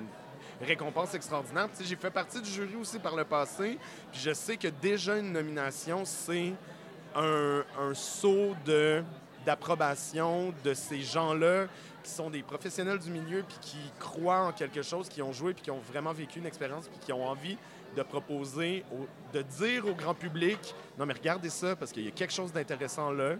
récompense 0.62 1.14
extraordinaire. 1.14 1.68
Tu 1.72 1.84
sais, 1.84 1.90
J'ai 1.90 1.98
fait 1.98 2.12
partie 2.12 2.42
du 2.42 2.50
jury 2.50 2.78
aussi 2.80 2.98
par 2.98 3.16
le 3.16 3.26
passé, 3.26 3.78
puis 4.12 4.22
je 4.22 4.32
sais 4.32 4.56
que 4.56 4.70
déjà 4.70 5.18
une 5.18 5.34
nomination, 5.34 6.06
c'est 6.06 6.54
un, 7.14 7.64
un 7.78 7.94
saut 7.94 8.56
de 8.66 9.04
d'approbation 9.46 10.54
de 10.64 10.74
ces 10.74 11.02
gens-là 11.02 11.68
qui 12.06 12.12
sont 12.12 12.30
des 12.30 12.44
professionnels 12.44 13.00
du 13.00 13.10
milieu 13.10 13.44
puis 13.48 13.58
qui 13.60 13.78
croient 14.00 14.46
en 14.46 14.52
quelque 14.52 14.82
chose, 14.82 15.10
qui 15.10 15.22
ont 15.22 15.34
joué 15.34 15.54
puis 15.54 15.64
qui 15.64 15.72
ont 15.72 15.80
vraiment 15.80 16.14
vécu 16.14 16.40
une 16.40 16.46
expérience 16.46 16.88
puis 16.88 17.00
qui 17.00 17.12
ont 17.12 17.28
envie 17.28 17.58
de 17.98 18.04
proposer, 18.04 18.84
de 19.34 19.42
dire 19.42 19.88
au 19.88 19.94
grand 19.94 20.14
public, 20.14 20.76
non 21.00 21.06
mais 21.06 21.14
regardez 21.14 21.50
ça 21.50 21.76
parce 21.76 21.92
qu'il 21.92 22.04
y 22.04 22.08
a 22.08 22.12
quelque 22.12 22.34
chose 22.34 22.52
d'intéressant 22.52 23.12
là. 23.12 23.36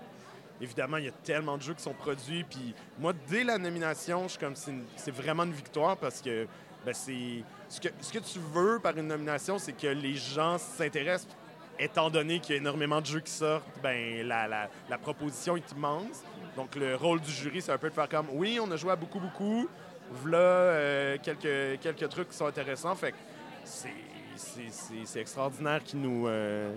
Évidemment, 0.62 0.98
il 0.98 1.06
y 1.06 1.10
a 1.10 1.14
tellement 1.24 1.58
de 1.58 1.62
jeux 1.62 1.74
qui 1.74 1.84
sont 1.84 1.94
produits 1.94 2.44
puis 2.44 2.74
moi 3.00 3.14
dès 3.28 3.44
la 3.44 3.58
nomination, 3.58 4.24
je 4.24 4.30
suis 4.30 4.40
comme 4.40 4.56
c'est 4.56 5.12
vraiment 5.12 5.44
une 5.44 5.54
victoire 5.54 5.98
parce 5.98 6.22
que 6.22 6.48
ben, 6.86 6.94
c'est 6.94 7.44
ce 7.70 8.12
que 8.12 8.20
tu 8.20 8.40
veux 8.54 8.80
par 8.80 8.98
une 8.98 9.08
nomination, 9.08 9.60
c'est 9.60 9.74
que 9.74 9.88
les 9.88 10.16
gens 10.16 10.58
s'intéressent 10.58 11.36
étant 11.78 12.10
donné 12.10 12.40
qu'il 12.40 12.56
y 12.56 12.58
a 12.58 12.62
énormément 12.62 13.02
de 13.02 13.06
jeux 13.06 13.20
qui 13.20 13.32
sortent, 13.32 13.66
ben 13.84 14.26
la, 14.26 14.48
la 14.48 14.98
proposition 14.98 15.58
est 15.58 15.72
immense. 15.72 16.24
Donc, 16.56 16.76
le 16.76 16.96
rôle 16.96 17.20
du 17.20 17.32
jury, 17.32 17.62
c'est 17.62 17.72
un 17.72 17.78
peu 17.78 17.90
de 17.90 17.94
faire 17.94 18.10
comme 18.10 18.28
oui, 18.34 18.60
on 18.62 18.70
a 18.72 18.76
joué 18.76 18.92
à 18.92 18.96
beaucoup, 18.96 19.20
beaucoup. 19.20 19.68
Voilà 20.12 20.38
euh, 20.38 21.18
quelques, 21.22 21.80
quelques 21.82 22.10
trucs 22.10 22.30
qui 22.30 22.38
sont 22.38 22.46
intéressants. 22.46 22.96
Fait 22.96 23.12
que 23.12 23.18
c'est, 23.66 25.20
extraordinaire 25.20 25.84
qu'il 25.84 26.02
nous. 26.02 26.28
euh, 26.28 26.72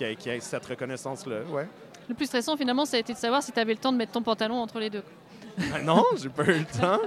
ait, 0.00 0.40
cette 0.40 0.66
reconnaissance-là. 0.66 1.42
Ouais. 1.50 1.66
Le 2.08 2.14
plus 2.14 2.26
stressant, 2.26 2.56
finalement, 2.56 2.84
ça 2.84 2.96
a 2.96 3.00
été 3.00 3.12
de 3.12 3.18
savoir 3.18 3.42
si 3.42 3.52
tu 3.52 3.58
avais 3.58 3.72
le 3.72 3.78
temps 3.78 3.92
de 3.92 3.98
mettre 3.98 4.12
ton 4.12 4.22
pantalon 4.22 4.56
entre 4.56 4.78
les 4.78 4.90
deux. 4.90 5.04
Ah 5.74 5.80
non, 5.82 6.04
j'ai 6.16 6.28
pas 6.28 6.44
eu 6.44 6.60
le 6.60 6.64
temps. 6.64 7.00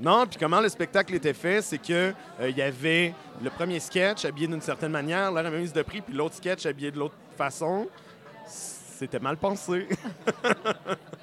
Non, 0.00 0.26
puis 0.26 0.38
comment 0.38 0.60
le 0.60 0.68
spectacle 0.68 1.14
était 1.14 1.34
fait, 1.34 1.60
c'est 1.60 1.78
que 1.78 2.14
euh, 2.40 2.48
il 2.48 2.56
y 2.56 2.62
avait 2.62 3.14
le 3.42 3.50
premier 3.50 3.78
sketch 3.78 4.24
habillé 4.24 4.46
d'une 4.46 4.60
certaine 4.62 4.92
manière, 4.92 5.30
la 5.30 5.42
remise 5.42 5.72
de 5.72 5.82
prix, 5.82 6.00
puis 6.00 6.14
l'autre 6.14 6.34
sketch 6.34 6.64
habillé 6.66 6.90
de 6.90 6.98
l'autre 6.98 7.14
façon. 7.36 7.86
C'était 8.46 9.20
mal 9.20 9.36
pensé. 9.36 9.88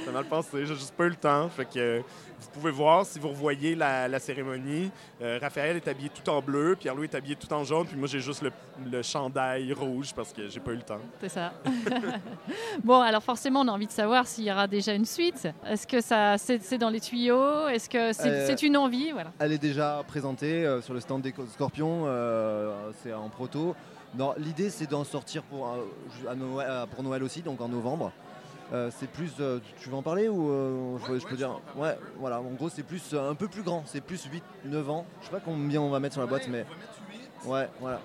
C'était 0.00 0.12
mal 0.12 0.24
pensé, 0.24 0.64
j'ai 0.66 0.74
juste 0.74 0.94
pas 0.94 1.04
eu 1.04 1.10
le 1.10 1.14
temps. 1.14 1.48
Fait 1.50 1.64
que 1.66 1.78
euh, 1.78 2.00
vous 2.40 2.48
pouvez 2.54 2.70
voir 2.70 3.04
si 3.04 3.18
vous 3.18 3.28
revoyez 3.28 3.74
la, 3.74 4.08
la 4.08 4.18
cérémonie. 4.18 4.90
euh, 5.20 5.38
Raphaël 5.40 5.76
est 5.76 5.86
habillé 5.86 6.08
tout 6.08 6.28
en 6.30 6.40
bleu, 6.40 6.74
Pierre-Louis 6.74 7.04
est 7.04 7.14
habillé 7.14 7.36
tout 7.36 7.52
en 7.52 7.64
jaune, 7.64 7.86
puis 7.86 7.96
moi 7.98 8.08
j'ai 8.08 8.20
juste 8.20 8.40
le, 8.42 8.50
le 8.90 9.02
chandail 9.02 9.72
rouge 9.74 10.12
parce 10.14 10.32
que 10.32 10.48
j'ai 10.48 10.60
pas 10.60 10.72
eu 10.72 10.76
le 10.76 10.82
temps. 10.82 11.00
C'est 11.20 11.28
ça. 11.28 11.52
bon, 12.84 13.00
alors 13.00 13.22
forcément, 13.22 13.60
on 13.60 13.68
a 13.68 13.72
envie 13.72 13.86
de 13.86 13.92
savoir 13.92 14.26
s'il 14.26 14.44
y 14.44 14.50
aura 14.52 14.66
déjà 14.66 14.94
une 14.94 15.04
suite. 15.04 15.46
Est-ce 15.66 15.86
que 15.86 16.00
ça, 16.00 16.38
c'est, 16.38 16.62
c'est 16.62 16.78
dans 16.78 16.90
les 16.90 17.00
tuyaux? 17.00 17.68
Est-ce 17.68 17.88
que 17.90 18.12
c'est, 18.12 18.28
Euh, 18.28 18.46
c'est 18.46 18.62
une 18.62 18.76
envie? 18.76 19.10
Voilà. 19.12 19.32
Elle 19.38 19.52
est 19.52 19.58
déjà 19.58 20.02
présentée 20.08 20.64
euh, 20.64 20.80
sur 20.80 20.94
le 20.94 21.00
stand 21.00 21.20
des 21.22 21.34
Scorpions, 21.52 22.04
euh, 22.06 22.90
c'est 23.02 23.12
en 23.12 23.28
proto. 23.28 23.74
Non, 24.14 24.34
L'idée 24.38 24.70
c'est 24.70 24.88
d'en 24.90 25.04
sortir 25.04 25.42
pour, 25.42 25.68
à 26.28 26.34
Noël, 26.34 26.86
pour 26.90 27.04
Noël 27.04 27.22
aussi, 27.22 27.42
donc 27.42 27.60
en 27.60 27.68
novembre. 27.68 28.10
Euh, 28.72 28.90
c'est 28.98 29.10
plus, 29.10 29.32
euh, 29.40 29.58
tu 29.80 29.88
veux 29.88 29.96
en 29.96 30.02
parler 30.02 30.28
ou 30.28 30.48
euh, 30.48 30.96
je, 31.00 31.06
peux- 31.06 31.18
je 31.18 31.26
peux 31.26 31.36
dire 31.36 31.60
Ouais, 31.74 31.98
voilà, 32.18 32.40
en 32.40 32.52
gros 32.52 32.68
c'est 32.68 32.84
plus 32.84 33.02
un 33.14 33.34
peu 33.34 33.48
plus 33.48 33.62
grand, 33.62 33.82
c'est 33.86 34.00
plus 34.00 34.28
8-9 34.64 34.88
ans. 34.88 35.06
Je 35.20 35.26
sais 35.26 35.32
pas 35.32 35.40
combien 35.40 35.80
on 35.80 35.90
va 35.90 35.98
mettre 35.98 36.12
sur 36.14 36.22
la 36.22 36.28
boîte, 36.28 36.46
mais 36.48 36.64
ouais, 37.46 37.68
voilà. 37.80 38.00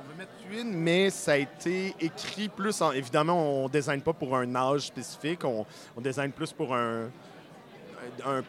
On 0.00 0.08
veut 0.10 0.16
mettre 0.16 0.30
8, 0.50 0.64
mais 0.64 1.10
ça 1.10 1.32
a 1.32 1.36
été 1.36 1.94
écrit 2.00 2.48
plus 2.48 2.80
en. 2.80 2.92
Évidemment, 2.92 3.36
on 3.64 3.64
ne 3.64 3.68
design 3.68 4.00
pas 4.00 4.14
pour 4.14 4.34
un 4.34 4.54
âge 4.54 4.86
spécifique, 4.86 5.44
on, 5.44 5.66
on 5.94 6.00
design 6.00 6.32
plus 6.32 6.52
pour 6.54 6.74
un, 6.74 7.10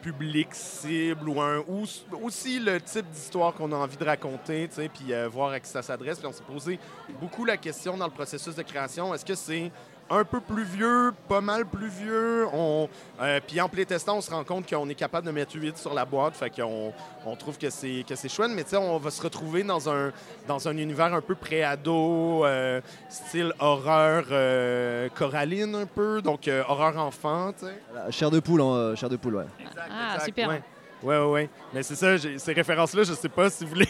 public 0.00 0.48
cible 0.54 1.28
ou, 1.28 1.40
un, 1.40 1.58
ou 1.68 1.84
aussi 2.22 2.58
le 2.58 2.80
type 2.80 3.08
d'histoire 3.10 3.52
qu'on 3.52 3.70
a 3.72 3.76
envie 3.76 3.96
de 3.98 4.04
raconter, 4.04 4.66
tu 4.68 4.76
sais, 4.76 4.88
puis 4.88 5.12
euh, 5.12 5.28
voir 5.28 5.50
à 5.50 5.60
qui 5.60 5.68
ça 5.68 5.82
s'adresse. 5.82 6.18
Puis 6.18 6.26
on 6.26 6.32
s'est 6.32 6.42
posé 6.44 6.78
beaucoup 7.20 7.44
la 7.44 7.58
question 7.58 7.96
dans 7.98 8.06
le 8.06 8.12
processus 8.12 8.54
de 8.54 8.62
création 8.62 9.12
est-ce 9.14 9.24
que 9.24 9.34
c'est 9.34 9.70
un 10.10 10.24
peu 10.24 10.40
plus 10.40 10.64
vieux, 10.64 11.12
pas 11.28 11.40
mal 11.40 11.64
plus 11.64 11.88
vieux. 11.88 12.46
On, 12.52 12.88
euh, 13.22 13.40
puis 13.46 13.60
en 13.60 13.68
playtestant, 13.68 14.16
on 14.16 14.20
se 14.20 14.30
rend 14.30 14.42
compte 14.44 14.68
qu'on 14.68 14.88
est 14.88 14.94
capable 14.94 15.26
de 15.26 15.32
mettre 15.32 15.54
8 15.54 15.78
sur 15.78 15.94
la 15.94 16.04
boîte. 16.04 16.34
Fait 16.34 16.50
qu'on 16.50 16.92
on 17.24 17.36
trouve 17.36 17.56
que 17.56 17.70
c'est, 17.70 18.04
que 18.06 18.16
c'est 18.16 18.28
chouette. 18.28 18.50
Mais 18.54 18.64
tu 18.64 18.70
sais, 18.70 18.76
on 18.76 18.98
va 18.98 19.10
se 19.10 19.22
retrouver 19.22 19.62
dans 19.62 19.88
un, 19.88 20.12
dans 20.48 20.66
un 20.68 20.76
univers 20.76 21.14
un 21.14 21.20
peu 21.20 21.34
pré-ado, 21.36 22.44
euh, 22.44 22.80
style 23.08 23.52
horreur 23.60 24.24
euh, 24.30 25.08
coralline 25.14 25.74
un 25.74 25.86
peu. 25.86 26.20
Donc 26.20 26.48
euh, 26.48 26.62
horreur 26.68 26.98
enfant, 26.98 27.52
tu 27.52 27.66
sais. 27.66 28.12
Chair 28.12 28.30
de 28.30 28.40
poule, 28.40 28.60
hein, 28.62 28.74
euh, 28.74 28.96
chair 28.96 29.08
de 29.08 29.16
poule, 29.16 29.36
ouais. 29.36 29.46
Ah, 29.90 30.18
super. 30.24 30.48
Ouais. 30.48 30.62
Ouais, 31.02 31.16
ouais, 31.18 31.24
ouais. 31.30 31.50
Mais 31.72 31.82
c'est 31.82 31.94
ça, 31.94 32.18
ces 32.18 32.52
références-là, 32.52 33.04
je 33.04 33.14
sais 33.14 33.28
pas 33.28 33.48
si 33.48 33.64
vous 33.64 33.74
les 33.74 33.86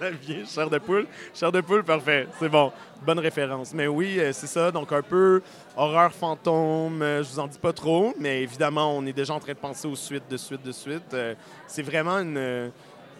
aviez. 0.00 0.44
Chair 0.46 0.68
de 0.68 0.78
poule. 0.78 1.06
Chair 1.32 1.52
de 1.52 1.60
poule, 1.60 1.84
parfait. 1.84 2.26
C'est 2.40 2.48
bon. 2.48 2.72
Bonne 3.06 3.20
référence. 3.20 3.72
Mais 3.72 3.86
oui, 3.86 4.18
euh, 4.18 4.32
c'est 4.32 4.48
ça. 4.48 4.72
Donc, 4.72 4.90
un 4.92 5.02
peu 5.02 5.42
horreur 5.76 6.12
fantôme. 6.12 7.02
euh, 7.02 7.22
je 7.22 7.28
vous 7.28 7.38
en 7.38 7.46
dis 7.46 7.58
pas 7.58 7.72
trop. 7.72 8.14
Mais 8.18 8.42
évidemment, 8.42 8.96
on 8.96 9.06
est 9.06 9.12
déjà 9.12 9.32
en 9.32 9.38
train 9.38 9.52
de 9.52 9.58
penser 9.58 9.86
aux 9.86 9.94
suites, 9.94 10.28
de 10.28 10.36
suite, 10.36 10.62
de 10.62 10.72
suite. 10.72 11.14
Euh, 11.14 11.34
c'est 11.68 11.82
vraiment 11.82 12.18
une, 12.18 12.72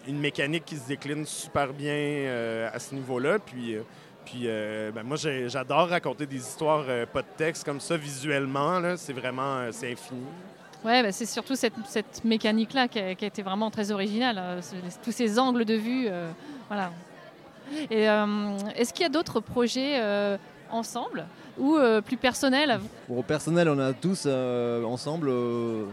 une 0.07 0.19
mécanique 0.19 0.65
qui 0.65 0.75
se 0.75 0.87
décline 0.87 1.25
super 1.25 1.71
bien 1.71 2.69
à 2.73 2.79
ce 2.79 2.93
niveau-là. 2.93 3.39
Puis. 3.39 3.77
puis 4.25 4.47
ben, 4.93 5.03
moi, 5.03 5.15
j'adore 5.47 5.87
raconter 5.87 6.25
des 6.25 6.37
histoires 6.37 6.85
pas 7.13 7.21
de 7.21 7.27
texte 7.37 7.63
comme 7.63 7.79
ça 7.79 7.95
visuellement. 7.95 8.81
C'est 8.97 9.13
vraiment 9.13 9.71
c'est 9.71 9.91
infini. 9.91 10.25
Ouais, 10.83 11.03
bah, 11.03 11.11
c'est 11.11 11.25
surtout 11.27 11.55
cette, 11.55 11.73
cette 11.85 12.23
mécanique-là 12.25 12.87
qui 12.87 12.99
a, 12.99 13.13
qui 13.15 13.23
a 13.25 13.27
été 13.27 13.41
vraiment 13.43 13.69
très 13.69 13.91
originale. 13.91 14.37
euh, 14.39 14.61
tous 15.03 15.11
ces 15.11 15.37
angles 15.37 15.65
de 15.65 15.75
vue. 15.75 16.07
euh, 16.09 16.31
voilà. 16.67 16.91
Et 17.89 18.09
euh, 18.09 18.57
est-ce 18.75 18.93
qu'il 18.93 19.03
y 19.03 19.05
a 19.05 19.09
d'autres 19.09 19.39
projets 19.39 19.99
euh, 20.01 20.37
ensemble 20.71 21.25
ou 21.57 21.75
euh, 21.77 22.01
plus 22.01 22.17
personnels? 22.17 22.79
Pour 23.07 23.19
au 23.19 23.23
personnel, 23.23 23.69
on 23.69 23.79
a 23.79 23.93
tous 23.93 24.23
euh, 24.25 24.83
ensemble. 24.83 25.29
euh, 25.29 25.85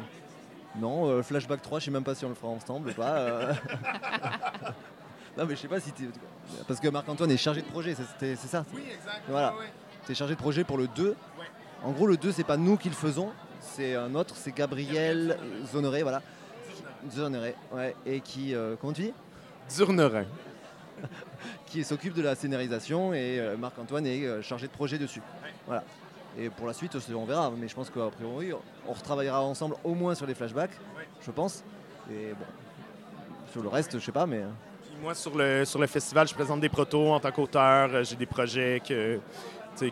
non, 0.80 1.06
euh, 1.08 1.22
Flashback 1.22 1.60
3, 1.62 1.80
je 1.80 1.84
sais 1.86 1.90
même 1.90 2.04
pas 2.04 2.14
si 2.14 2.24
on 2.24 2.28
le 2.30 2.34
fera 2.34 2.48
ensemble 2.48 2.90
ou 2.90 2.94
pas. 2.94 3.16
euh. 3.18 3.52
non, 5.36 5.44
mais 5.46 5.54
je 5.56 5.60
sais 5.60 5.68
pas 5.68 5.80
si. 5.80 5.92
Parce 6.66 6.80
que 6.80 6.88
Marc-Antoine 6.88 7.30
est 7.30 7.36
chargé 7.36 7.60
de 7.62 7.66
projet, 7.66 7.94
c'est 8.18 8.36
ça? 8.36 8.64
Oui, 8.74 8.82
exact. 8.86 9.22
Voilà. 9.28 9.54
T'es 10.06 10.14
chargé 10.14 10.34
de 10.34 10.38
projet 10.40 10.64
pour 10.64 10.78
le 10.78 10.88
2. 10.88 11.14
En 11.84 11.92
gros, 11.92 12.06
le 12.06 12.16
2, 12.16 12.32
c'est 12.32 12.44
pas 12.44 12.56
nous 12.56 12.76
qui 12.76 12.88
le 12.88 12.94
faisons, 12.94 13.30
c'est 13.78 13.94
un 13.94 14.12
autre, 14.16 14.34
c'est 14.36 14.50
Gabriel 14.54 15.38
Zonoré, 15.72 16.02
voilà. 16.02 16.20
Zonoré, 17.12 17.54
ouais. 17.72 17.94
Et 18.04 18.20
qui. 18.20 18.52
euh, 18.52 18.74
comment 18.80 18.92
tu 18.92 19.02
dis 19.02 19.12
Durnerin. 19.76 20.24
Qui 21.66 21.84
s'occupe 21.84 22.14
de 22.14 22.22
la 22.22 22.34
scénarisation 22.34 23.14
et 23.14 23.38
euh, 23.38 23.56
Marc-Antoine 23.56 24.04
est 24.06 24.24
euh, 24.26 24.42
chargé 24.42 24.66
de 24.66 24.72
projet 24.72 24.98
dessus. 24.98 25.22
Voilà. 25.66 25.84
Et 26.36 26.50
pour 26.50 26.66
la 26.66 26.72
suite, 26.72 26.96
on 27.14 27.24
verra, 27.24 27.52
mais 27.56 27.68
je 27.68 27.74
pense 27.76 27.88
qu'a 27.88 28.08
priori, 28.10 28.52
on 28.88 28.92
retravaillera 28.92 29.40
ensemble 29.42 29.76
au 29.84 29.94
moins 29.94 30.16
sur 30.16 30.26
les 30.26 30.34
flashbacks, 30.34 30.72
je 31.24 31.30
pense. 31.30 31.62
Et 32.10 32.32
bon, 32.32 32.44
sur 33.52 33.62
le 33.62 33.68
reste, 33.68 33.96
je 33.96 34.04
sais 34.04 34.10
pas, 34.12 34.26
mais. 34.26 34.38
euh, 34.38 34.48
Puis 34.82 34.96
moi, 35.00 35.14
sur 35.14 35.36
le, 35.36 35.64
sur 35.64 35.78
le 35.78 35.86
festival, 35.86 36.26
je 36.26 36.34
présente 36.34 36.60
des 36.60 36.68
protos 36.68 37.12
en 37.12 37.20
tant 37.20 37.30
qu'auteur. 37.30 37.90
Euh, 37.94 38.02
J'ai 38.02 38.16
des 38.16 38.26
projets 38.26 38.82
que, 38.86 39.20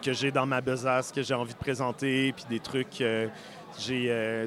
que 0.03 0.13
j'ai 0.13 0.33
dans 0.33 0.47
ma 0.47 0.61
besace, 0.61 1.13
que 1.13 1.23
j'ai 1.23 1.35
envie 1.35 1.55
de 1.55 1.59
présenter, 1.59 2.33
puis 2.33 2.47
des 2.51 2.59
trucs. 2.61 3.01
euh, 3.01 3.29
j'ai, 3.79 4.07
euh, 4.11 4.47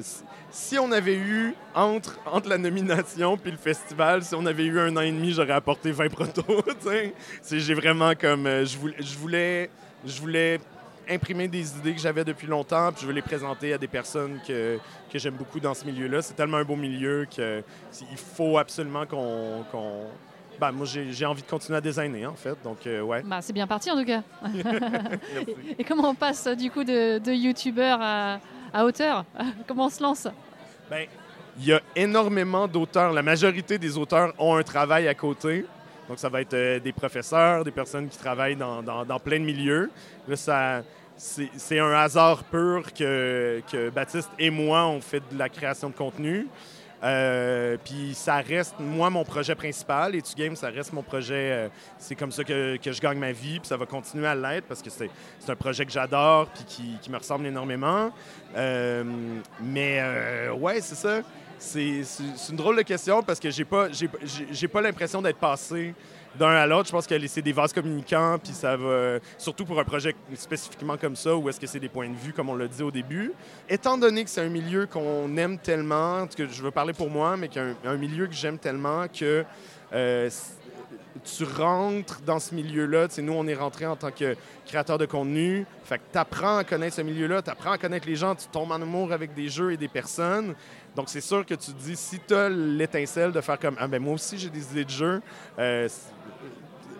si 0.50 0.78
on 0.78 0.90
avait 0.92 1.16
eu, 1.16 1.54
entre, 1.74 2.18
entre 2.26 2.48
la 2.48 2.58
nomination 2.58 3.36
puis 3.36 3.50
le 3.52 3.56
festival, 3.56 4.22
si 4.22 4.34
on 4.34 4.44
avait 4.46 4.64
eu 4.64 4.78
un 4.80 4.96
an 4.96 5.00
et 5.00 5.12
demi, 5.12 5.32
j'aurais 5.32 5.52
apporté 5.52 5.92
20 5.92 6.08
protos. 6.10 6.64
J'ai 7.50 7.74
vraiment 7.74 8.12
comme. 8.14 8.46
euh, 8.46 8.64
je 8.64 8.76
voulais, 8.78 8.96
je 9.00 9.16
voulais, 9.18 9.70
je 10.04 10.20
voulais 10.20 10.60
imprimer 11.08 11.48
des 11.48 11.76
idées 11.76 11.94
que 11.94 12.00
j'avais 12.00 12.24
depuis 12.24 12.46
longtemps, 12.46 12.92
puis 12.92 13.02
je 13.02 13.06
veux 13.06 13.12
les 13.12 13.22
présenter 13.22 13.72
à 13.72 13.78
des 13.78 13.88
personnes 13.88 14.40
que, 14.46 14.78
que 15.12 15.18
j'aime 15.18 15.34
beaucoup 15.34 15.58
dans 15.60 15.74
ce 15.74 15.84
milieu-là. 15.84 16.22
C'est 16.22 16.34
tellement 16.34 16.58
un 16.58 16.64
beau 16.64 16.76
milieu 16.76 17.26
qu'il 17.28 17.62
faut 18.16 18.58
absolument 18.58 19.06
qu'on. 19.06 19.64
ben, 20.60 20.72
moi, 20.72 20.86
j'ai 20.86 21.26
envie 21.26 21.42
de 21.42 21.48
continuer 21.48 21.78
à 21.78 21.80
designer, 21.80 22.30
en 22.30 22.36
fait. 22.36 22.56
Donc, 22.62 22.86
euh, 22.86 23.00
ouais. 23.00 23.22
Bah, 23.22 23.40
C'est 23.40 23.52
bien 23.52 23.66
parti 23.66 23.90
en 23.90 23.96
tout 23.96 24.04
cas. 24.04 24.22
Et 25.78 25.84
comment 25.84 26.10
on 26.10 26.14
passe 26.14 26.46
du 26.48 26.70
coup 26.70 26.84
de, 26.84 27.18
de 27.18 27.32
youtubeur 27.32 27.98
à, 28.00 28.38
à 28.72 28.84
auteur 28.84 29.24
Comment 29.66 29.86
on 29.86 29.90
se 29.90 30.02
lance? 30.02 30.28
Ben, 30.88 31.06
il 31.58 31.66
y 31.66 31.72
a 31.72 31.80
énormément 31.94 32.66
d'auteurs. 32.66 33.12
La 33.12 33.22
majorité 33.22 33.78
des 33.78 33.96
auteurs 33.98 34.32
ont 34.38 34.56
un 34.56 34.62
travail 34.62 35.08
à 35.08 35.14
côté. 35.14 35.66
Donc, 36.08 36.18
ça 36.18 36.28
va 36.28 36.40
être 36.40 36.54
euh, 36.54 36.80
des 36.80 36.92
professeurs, 36.92 37.64
des 37.64 37.70
personnes 37.70 38.08
qui 38.08 38.18
travaillent 38.18 38.56
dans, 38.56 38.82
plein 39.22 39.38
de 39.38 39.44
milieux. 39.44 39.90
Là, 40.26 40.82
c'est 41.16 41.78
un 41.78 41.92
hasard 41.92 42.44
pur 42.44 42.92
que, 42.92 43.62
que, 43.70 43.90
Baptiste 43.90 44.30
et 44.38 44.50
moi, 44.50 44.86
on 44.86 45.00
fait 45.00 45.22
de 45.30 45.38
la 45.38 45.48
création 45.48 45.90
de 45.90 45.94
contenu. 45.94 46.48
Euh, 47.02 47.76
puis 47.82 48.12
ça 48.14 48.36
reste, 48.36 48.74
moi, 48.78 49.10
mon 49.10 49.24
projet 49.24 49.54
principal. 49.54 50.14
Et 50.14 50.22
tu 50.22 50.34
Game, 50.34 50.56
ça 50.56 50.68
reste 50.68 50.92
mon 50.92 51.02
projet. 51.02 51.52
Euh, 51.52 51.68
c'est 51.98 52.14
comme 52.14 52.32
ça 52.32 52.44
que, 52.44 52.76
que, 52.76 52.92
je 52.92 53.00
gagne 53.00 53.18
ma 53.18 53.32
vie. 53.32 53.58
Puis 53.58 53.68
ça 53.68 53.76
va 53.76 53.86
continuer 53.86 54.26
à 54.26 54.34
l'être 54.34 54.66
parce 54.66 54.82
que 54.82 54.90
c'est 54.90 55.10
un 55.48 55.56
projet 55.56 55.84
que 55.84 55.92
j'adore 55.92 56.46
puis 56.48 56.64
qui, 56.64 56.98
qui, 57.00 57.10
me 57.10 57.16
ressemble 57.16 57.46
énormément. 57.46 58.10
Euh, 58.56 59.04
mais 59.60 60.02
ouais, 60.58 60.80
c'est 60.80 60.94
ça. 60.94 61.22
C'est 61.60 62.02
une 62.48 62.56
drôle 62.56 62.76
de 62.78 62.82
question 62.82 63.22
parce 63.22 63.38
que 63.38 63.50
j'ai 63.50 63.64
pas, 63.64 63.88
j'ai 63.92 64.68
pas 64.68 64.80
l'impression 64.80 65.20
d'être 65.20 65.38
passé 65.38 65.94
d'un 66.38 66.48
à 66.48 66.66
l'autre. 66.66 66.86
Je 66.86 66.92
pense 66.92 67.06
que 67.06 67.26
c'est 67.26 67.42
des 67.42 67.52
vases 67.52 67.72
communicants, 67.72 68.38
puis 68.42 68.52
ça 68.52 68.76
va, 68.76 69.18
surtout 69.36 69.64
pour 69.64 69.78
un 69.78 69.84
projet 69.84 70.14
spécifiquement 70.34 70.96
comme 70.96 71.16
ça, 71.16 71.36
où 71.36 71.48
est-ce 71.48 71.60
que 71.60 71.66
c'est 71.66 71.80
des 71.80 71.88
points 71.88 72.08
de 72.08 72.14
vue, 72.14 72.32
comme 72.32 72.48
on 72.48 72.54
l'a 72.54 72.66
dit 72.66 72.82
au 72.82 72.90
début. 72.90 73.32
Étant 73.68 73.98
donné 73.98 74.24
que 74.24 74.30
c'est 74.30 74.40
un 74.40 74.48
milieu 74.48 74.86
qu'on 74.86 75.36
aime 75.36 75.58
tellement, 75.58 76.26
que 76.26 76.48
je 76.48 76.62
veux 76.62 76.70
parler 76.70 76.94
pour 76.94 77.10
moi, 77.10 77.36
mais 77.36 77.48
qu'un 77.48 77.74
un 77.84 77.96
milieu 77.96 78.26
que 78.26 78.34
j'aime 78.34 78.58
tellement 78.58 79.06
que 79.08 79.44
euh, 79.92 80.30
tu 81.24 81.44
rentres 81.44 82.20
dans 82.22 82.38
ce 82.38 82.54
milieu-là. 82.54 83.08
nous, 83.18 83.32
on 83.32 83.46
est 83.46 83.54
rentré 83.54 83.86
en 83.86 83.96
tant 83.96 84.10
que 84.10 84.36
créateur 84.66 84.98
de 84.98 85.06
contenu. 85.06 85.66
Fait 85.84 85.98
que 85.98 86.02
tu 86.12 86.18
apprends 86.18 86.58
à 86.58 86.64
connaître 86.64 86.96
ce 86.96 87.02
milieu-là, 87.02 87.42
tu 87.42 87.50
apprends 87.50 87.72
à 87.72 87.78
connaître 87.78 88.06
les 88.06 88.16
gens, 88.16 88.34
tu 88.34 88.46
tombes 88.48 88.72
en 88.72 88.80
amour 88.80 89.12
avec 89.12 89.34
des 89.34 89.48
jeux 89.48 89.72
et 89.72 89.76
des 89.76 89.88
personnes. 89.88 90.54
Donc, 90.96 91.08
c'est 91.08 91.20
sûr 91.20 91.44
que 91.44 91.54
tu 91.54 91.72
te 91.72 91.82
dis, 91.82 91.96
si 91.96 92.18
tu 92.26 92.34
as 92.34 92.48
l'étincelle 92.48 93.32
de 93.32 93.40
faire 93.40 93.58
comme 93.58 93.76
Ah, 93.78 93.86
ben 93.86 94.02
moi 94.02 94.14
aussi, 94.14 94.38
j'ai 94.38 94.50
des 94.50 94.64
idées 94.72 94.84
de 94.84 94.90
jeu, 94.90 95.22
euh, 95.58 95.88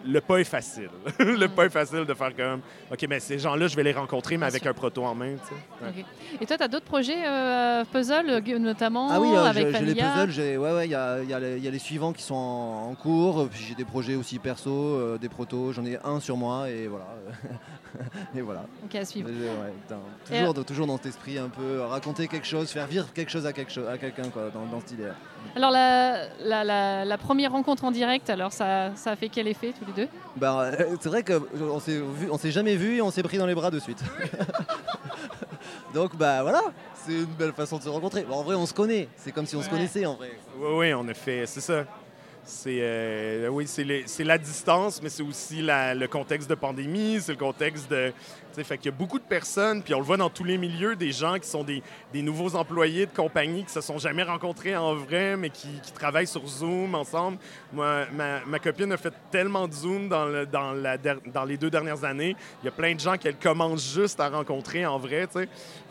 le 0.05 0.21
pas 0.21 0.39
est 0.39 0.45
facile. 0.45 0.91
le 1.19 1.47
pas 1.47 1.67
est 1.67 1.71
facile 1.71 2.05
de 2.05 2.15
faire 2.15 2.35
comme, 2.35 2.61
OK, 2.91 3.07
mais 3.09 3.21
ces 3.21 3.39
gens-là, 3.39 3.67
je 3.67 3.77
vais 3.77 3.83
les 3.83 3.93
rencontrer, 3.93 4.37
mais 4.37 4.47
avec 4.47 4.67
un 4.67 4.73
proto 4.73 5.05
en 5.05 5.15
main. 5.15 5.37
Et 6.41 6.47
toi, 6.47 6.57
tu 6.57 6.63
as 6.63 6.69
d'autres 6.69 6.87
projets 6.87 7.27
euh, 7.27 7.85
puzzle, 7.85 8.43
notamment 8.59 9.09
Ah 9.11 9.21
oui, 9.21 9.29
euh, 9.35 9.45
avec 9.45 9.77
j'ai 9.77 9.85
les 9.85 9.95
puzzles. 9.95 10.53
Il 10.53 10.59
ouais, 10.59 10.73
ouais, 10.73 10.89
y, 10.89 10.95
a, 10.95 11.23
y, 11.23 11.35
a 11.35 11.41
y, 11.41 11.69
a 11.69 11.71
les 11.71 11.79
suivants 11.79 12.13
qui 12.13 12.23
sont 12.23 12.35
en, 12.35 12.95
cours. 12.95 13.49
Puis 13.49 13.65
j'ai 13.69 13.75
des 13.75 13.85
projets 13.85 14.15
aussi 14.15 14.39
perso, 14.39 14.71
euh, 14.71 15.19
des 15.19 15.29
protos. 15.29 15.73
J'en 15.73 15.85
ai 15.85 15.99
un 16.05 16.21
sur 16.21 16.37
moi 16.37 16.69
et 16.71 16.87
voilà. 16.87 17.07
et 18.35 18.41
voilà. 18.41 18.65
Ok, 18.85 18.95
à 18.95 19.05
suivre. 19.05 19.29
toujours, 20.27 20.65
toujours 20.65 20.87
dans 20.87 20.97
cet 20.97 21.07
esprit 21.07 21.39
un 21.39 21.49
peu 21.49 21.81
raconter 21.83 22.29
quelque 22.29 22.47
chose, 22.47 22.71
faire 22.71 22.87
vivre 22.87 23.13
quelque 23.13 23.31
chose 23.31 23.47
à, 23.47 23.53
quelque 23.53 23.81
à 23.87 23.99
quelqu'un 23.99 24.25
dans, 24.55 24.67
dans 24.67 24.81
cette 24.81 24.93
idée. 24.93 25.11
Alors 25.57 25.71
la, 25.71 26.29
la, 26.45 27.05
la, 27.05 27.19
première 27.19 27.53
rencontre 27.53 27.85
en 27.85 27.91
direct, 27.91 28.31
alors 28.31 28.53
ça, 28.53 28.93
ça 28.95 29.13
a 29.13 29.17
fait 29.17 29.29
quel 29.29 29.49
effet 29.49 29.73
tous 29.79 29.85
les 29.87 30.05
deux? 30.05 30.09
Bah, 30.37 30.71
C'est 31.01 31.09
vrai 31.09 31.25
qu'on 31.25 31.81
s'est 31.81 32.01
on 32.31 32.39
s'est 32.39 32.53
jamais 32.53 32.77
vu 32.77 32.97
et 32.97 33.03
on 33.03 33.11
s'est 33.11 33.23
pris 33.23 33.39
dans 33.39 33.47
les 33.47 33.55
bras 33.55 33.71
de 33.71 33.79
suite. 33.79 34.03
Donc 35.95 36.17
bah 36.17 36.43
voilà, 36.43 36.63
c'est 36.95 37.13
une 37.13 37.25
belle 37.25 37.53
façon 37.53 37.79
de 37.79 37.83
se 37.83 37.89
rencontrer. 37.89 38.25
en 38.31 38.43
vrai, 38.43 38.55
on 38.55 38.67
se 38.67 38.75
connaît. 38.75 39.09
C'est 39.17 39.33
comme 39.33 39.47
si 39.47 39.57
on 39.57 39.63
se 39.63 39.69
connaissait 39.69 40.07
en 40.07 40.15
vrai. 40.15 40.31
Oui, 40.57 40.69
oui, 40.73 40.95
en 40.95 41.07
effet, 41.09 41.45
c'est 41.47 41.61
ça. 41.61 41.85
C'est 42.51 42.81
euh, 42.81 43.49
oui, 43.49 43.67
c'est 43.67 44.25
la 44.25 44.37
distance, 44.37 45.01
mais 45.01 45.09
c'est 45.09 45.23
aussi 45.23 45.63
le 45.63 46.07
contexte 46.07 46.51
de 46.51 46.57
pandémie, 46.57 47.19
c'est 47.21 47.33
le 47.33 47.39
contexte 47.39 47.89
de. 47.91 48.13
Fait 48.65 48.77
qu'il 48.77 48.91
y 48.91 48.95
a 48.95 48.97
beaucoup 48.97 49.21
de 49.21 49.25
personnes, 49.25 49.83
puis 49.83 49.95
on 49.95 50.01
le 50.01 50.05
voit 50.05 50.17
dans 50.17 50.29
tous 50.29 50.43
les 50.43 50.59
milieux, 50.59 50.97
des 50.97 51.13
gens 51.13 51.39
qui 51.39 51.49
sont 51.49 51.65
des, 51.65 51.83
nouveaux 52.13 52.57
employés 52.57 53.07
de 53.07 53.13
compagnie 53.13 53.65
qui 53.65 53.73
se 53.73 53.81
sont 53.81 53.99
jamais 53.99 54.25
rencontrés 54.25 54.77
en 54.77 54.95
vrai, 54.97 55.37
mais 55.37 55.49
qui, 55.49 55.81
travaillent 55.95 56.27
sur 56.27 56.45
Zoom 56.47 56.95
ensemble. 56.97 57.39
Moi, 57.73 58.07
ma, 58.13 58.59
copine 58.59 58.93
a 58.93 58.97
fait 58.97 59.15
tellement 59.31 59.69
de 59.69 59.73
Zoom 59.73 60.09
dans, 60.09 61.47
les 61.47 61.57
deux 61.57 61.71
dernières 61.71 62.05
années. 62.05 62.37
Il 62.63 62.67
y 62.67 62.69
a 62.69 62.73
plein 62.73 62.95
de 62.95 63.01
gens 63.01 63.17
qu'elle 63.17 63.37
commence 63.37 63.95
juste 63.95 64.19
à 64.19 64.29
rencontrer 64.29 64.85
en 64.85 64.99
vrai. 64.99 65.29
Fait 65.33 65.49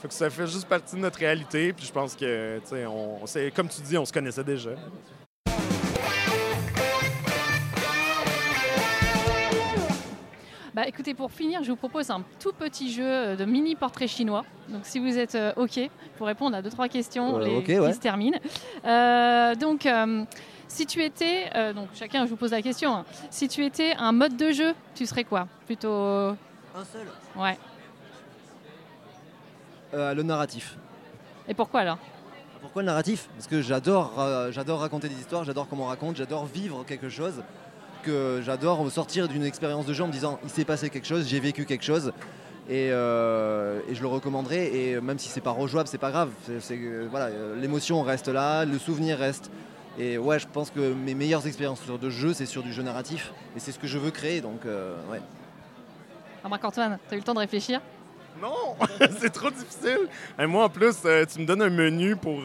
que 0.08 0.14
ça 0.14 0.30
fait 0.30 0.46
juste 0.46 0.68
partie 0.68 0.98
de 0.98 1.02
notre 1.02 1.20
réalité. 1.20 1.72
Puis 1.72 1.86
je 1.86 1.92
pense 1.92 2.16
que, 2.16 2.60
on, 2.86 3.22
comme 3.56 3.70
tu 3.70 3.82
dis, 3.82 3.98
on 3.98 4.06
se 4.06 4.14
connaissait 4.14 4.44
déjà. 4.44 4.72
Bah, 10.80 10.88
écoutez, 10.88 11.14
pour 11.14 11.30
finir, 11.30 11.62
je 11.62 11.72
vous 11.72 11.76
propose 11.76 12.10
un 12.10 12.24
tout 12.40 12.54
petit 12.54 12.90
jeu 12.94 13.36
de 13.36 13.44
mini 13.44 13.76
portrait 13.76 14.08
chinois. 14.08 14.46
Donc, 14.70 14.86
si 14.86 14.98
vous 14.98 15.18
êtes 15.18 15.36
euh, 15.36 15.52
OK 15.58 15.78
pour 16.18 16.26
répondre 16.26 16.56
à 16.56 16.62
deux, 16.62 16.70
trois 16.70 16.88
questions 16.88 17.38
les, 17.38 17.62
qui 17.64 17.74
se 17.74 18.00
terminent. 18.00 18.40
Euh, 18.86 19.56
donc, 19.56 19.86
euh, 19.86 20.24
si 20.70 20.86
tu 20.86 21.04
étais, 21.04 21.50
donc 21.74 21.90
chacun, 21.96 22.24
je 22.24 22.30
vous 22.30 22.38
pose 22.38 22.52
la 22.52 22.62
question, 22.62 22.96
hein. 22.96 23.06
si 23.30 23.50
tu 23.50 23.66
étais 23.66 23.94
un 24.00 24.14
mode 24.14 24.38
de 24.38 24.54
jeu, 24.54 24.74
tu 24.96 25.06
serais 25.06 25.26
quoi? 25.26 25.50
Plutôt. 25.66 25.92
Un 25.92 26.38
seul 26.90 27.08
Ouais. 27.36 27.58
le 29.92 30.22
narratif. 30.22 30.78
Et 31.50 31.54
pourquoi 31.54 31.82
alors? 31.82 31.98
Pourquoi 32.62 32.84
le 32.84 32.86
narratif? 32.86 33.28
Parce 33.36 33.48
que 33.48 33.62
j'adore, 33.62 34.14
j'adore 34.52 34.80
raconter 34.80 35.10
des 35.10 35.20
histoires, 35.20 35.44
j'adore 35.44 35.68
comment 35.68 35.84
on 35.84 35.88
raconte, 35.88 36.16
j'adore 36.16 36.46
vivre 36.46 36.86
quelque 36.86 37.10
chose 37.10 37.44
que 38.04 38.42
j'adore 38.44 38.90
sortir 38.92 39.28
d'une 39.28 39.44
expérience 39.44 39.86
de 39.86 39.94
jeu 39.94 40.04
en 40.04 40.08
me 40.08 40.12
disant 40.12 40.40
il 40.44 40.50
s'est 40.50 40.66
passé 40.66 40.90
quelque 40.90 41.08
chose, 41.08 41.28
j'ai 41.28 41.40
vécu 41.40 41.66
quelque 41.66 41.84
chose. 41.84 42.14
Et, 42.70 42.92
euh, 42.92 43.82
je 43.92 44.00
le 44.00 44.08
recommanderais. 44.08 44.76
Et 44.76 45.02
même 45.02 45.18
si 45.18 45.30
c'est 45.30 45.42
pas 45.42 45.52
rejouable, 45.52 45.90
c'est 45.90 45.98
pas 45.98 46.12
grave. 46.12 46.30
C'est, 46.60 46.80
voilà, 47.10 47.30
l'émotion 47.60 48.02
reste 48.04 48.28
là, 48.28 48.66
le 48.66 48.78
souvenir 48.78 49.18
reste. 49.18 49.50
Et 49.98 50.18
ouais, 50.18 50.40
je 50.40 50.48
pense 50.48 50.70
que 50.70 50.94
mes 50.94 51.16
meilleures 51.16 51.46
expériences 51.48 51.82
sur 51.82 51.98
de 51.98 52.10
jeu, 52.10 52.34
c'est 52.34 52.46
sur 52.46 52.62
du 52.62 52.72
jeu 52.72 52.84
narratif. 52.84 53.34
Et 53.56 53.60
c'est 53.60 53.72
ce 53.72 53.80
que 53.80 53.88
je 53.88 53.98
veux 53.98 54.12
créer. 54.12 54.42
Donc 54.42 54.66
euh, 54.66 54.96
ouais. 55.12 55.20
Ah, 56.44 56.48
Marc-Antoine, 56.48 57.00
t'as 57.10 57.16
eu 57.16 57.20
le 57.20 57.26
temps 57.26 57.34
de 57.34 57.40
réfléchir? 57.40 57.82
Non, 58.42 58.76
c'est 59.20 59.34
trop 59.34 59.50
difficile. 59.50 60.08
Et 60.38 60.46
moi, 60.46 60.66
en 60.66 60.70
plus, 60.70 60.96
euh, 61.06 61.26
tu 61.26 61.40
me 61.40 61.46
donnes 61.46 61.64
un 61.64 61.70
menu 61.70 62.16
pour, 62.16 62.44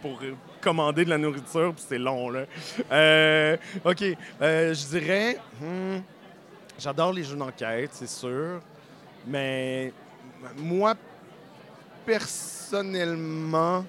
pour 0.00 0.18
commander 0.66 1.04
de 1.04 1.10
la 1.10 1.18
nourriture, 1.18 1.72
puis 1.72 1.84
c'est 1.88 1.98
long, 1.98 2.28
là. 2.28 2.44
Euh, 2.90 3.56
OK. 3.84 4.02
Euh, 4.42 4.74
je 4.74 4.98
dirais... 4.98 5.38
Hmm, 5.60 5.98
j'adore 6.76 7.12
les 7.12 7.22
jeux 7.22 7.36
d'enquête, 7.36 7.90
c'est 7.92 8.08
sûr. 8.08 8.60
Mais 9.24 9.92
moi, 10.56 10.94
personnellement... 12.04 13.84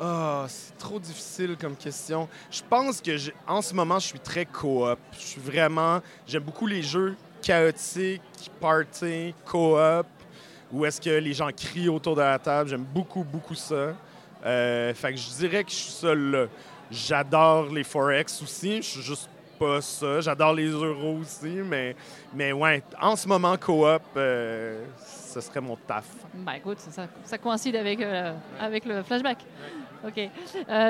oh, 0.00 0.44
c'est 0.48 0.78
trop 0.78 0.98
difficile 0.98 1.54
comme 1.60 1.76
question. 1.76 2.26
Je 2.50 2.62
pense 2.66 3.02
que 3.02 3.10
en 3.46 3.60
ce 3.60 3.74
moment, 3.74 3.98
je 3.98 4.06
suis 4.06 4.20
très 4.20 4.46
coop. 4.46 4.98
Je 5.12 5.26
suis 5.26 5.40
vraiment. 5.40 6.00
J'aime 6.26 6.44
beaucoup 6.44 6.66
les 6.66 6.82
jeux 6.82 7.14
chaotiques, 7.42 8.50
party, 8.58 9.34
coop, 9.44 10.06
où 10.72 10.86
est-ce 10.86 10.98
que 10.98 11.10
les 11.10 11.34
gens 11.34 11.50
crient 11.54 11.90
autour 11.90 12.16
de 12.16 12.22
la 12.22 12.38
table. 12.38 12.70
J'aime 12.70 12.84
beaucoup, 12.84 13.22
beaucoup 13.22 13.54
ça. 13.54 13.94
Euh, 14.44 14.94
fait 14.94 15.12
que 15.12 15.18
je 15.18 15.30
dirais 15.38 15.64
que 15.64 15.70
je 15.70 15.76
suis 15.76 15.92
ça 15.92 16.14
là. 16.14 16.46
J'adore 16.90 17.66
les 17.66 17.84
Forex 17.84 18.42
aussi. 18.42 18.76
Je 18.76 18.82
suis 18.82 19.02
juste 19.02 19.28
pas 19.58 19.80
ça. 19.80 20.20
J'adore 20.20 20.54
les 20.54 20.68
euros 20.68 21.18
aussi, 21.20 21.60
mais, 21.64 21.94
mais 22.34 22.52
ouais, 22.52 22.82
en 23.00 23.14
ce 23.14 23.28
moment, 23.28 23.56
coop, 23.56 24.02
euh, 24.16 24.84
ce 25.06 25.40
serait 25.40 25.60
mon 25.60 25.76
taf. 25.76 26.06
Bah 26.34 26.56
écoute, 26.56 26.78
ça, 26.78 27.38
coïncide 27.38 27.76
avec, 27.76 28.00
euh, 28.00 28.34
avec 28.58 28.84
le 28.84 29.02
flashback. 29.02 29.38
OK. 30.04 30.18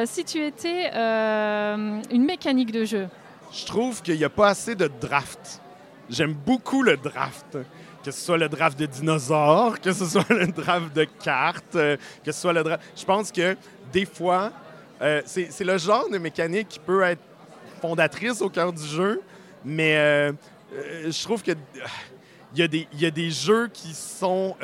si 0.06 0.24
tu 0.24 0.38
étais 0.38 0.90
une 0.94 2.24
mécanique 2.24 2.70
de 2.70 2.84
jeu. 2.84 3.08
Je 3.52 3.66
trouve 3.66 4.00
qu'il 4.00 4.16
n'y 4.16 4.24
a 4.24 4.30
pas 4.30 4.50
assez 4.50 4.76
de 4.76 4.88
draft. 5.00 5.60
J'aime 6.08 6.34
beaucoup 6.34 6.82
le 6.82 6.96
draft 6.96 7.58
que 8.04 8.10
ce 8.10 8.20
soit 8.20 8.38
le 8.38 8.48
draft 8.48 8.78
de 8.78 8.86
dinosaures, 8.86 9.80
que 9.80 9.92
ce 9.92 10.06
soit 10.06 10.28
le 10.30 10.46
draft 10.46 10.94
de 10.94 11.04
cartes, 11.04 11.76
euh, 11.76 11.96
que 12.24 12.32
ce 12.32 12.40
soit 12.40 12.52
le 12.52 12.62
draft. 12.62 12.82
Je 12.96 13.04
pense 13.04 13.30
que 13.30 13.56
des 13.92 14.06
fois, 14.06 14.52
euh, 15.02 15.22
c'est 15.26 15.64
le 15.64 15.78
genre 15.78 16.08
de 16.08 16.18
mécanique 16.18 16.68
qui 16.68 16.78
peut 16.78 17.02
être 17.02 17.22
fondatrice 17.80 18.40
au 18.40 18.48
cœur 18.48 18.72
du 18.72 18.84
jeu, 18.84 19.20
mais 19.64 19.96
euh, 19.96 20.32
je 20.72 21.22
trouve 21.22 21.42
que 21.42 21.52
il 22.52 22.58
y, 22.58 22.62
a 22.62 22.68
des, 22.68 22.88
y 22.94 23.06
a 23.06 23.10
des 23.10 23.30
jeux 23.30 23.68
qui 23.72 23.94
sont 23.94 24.56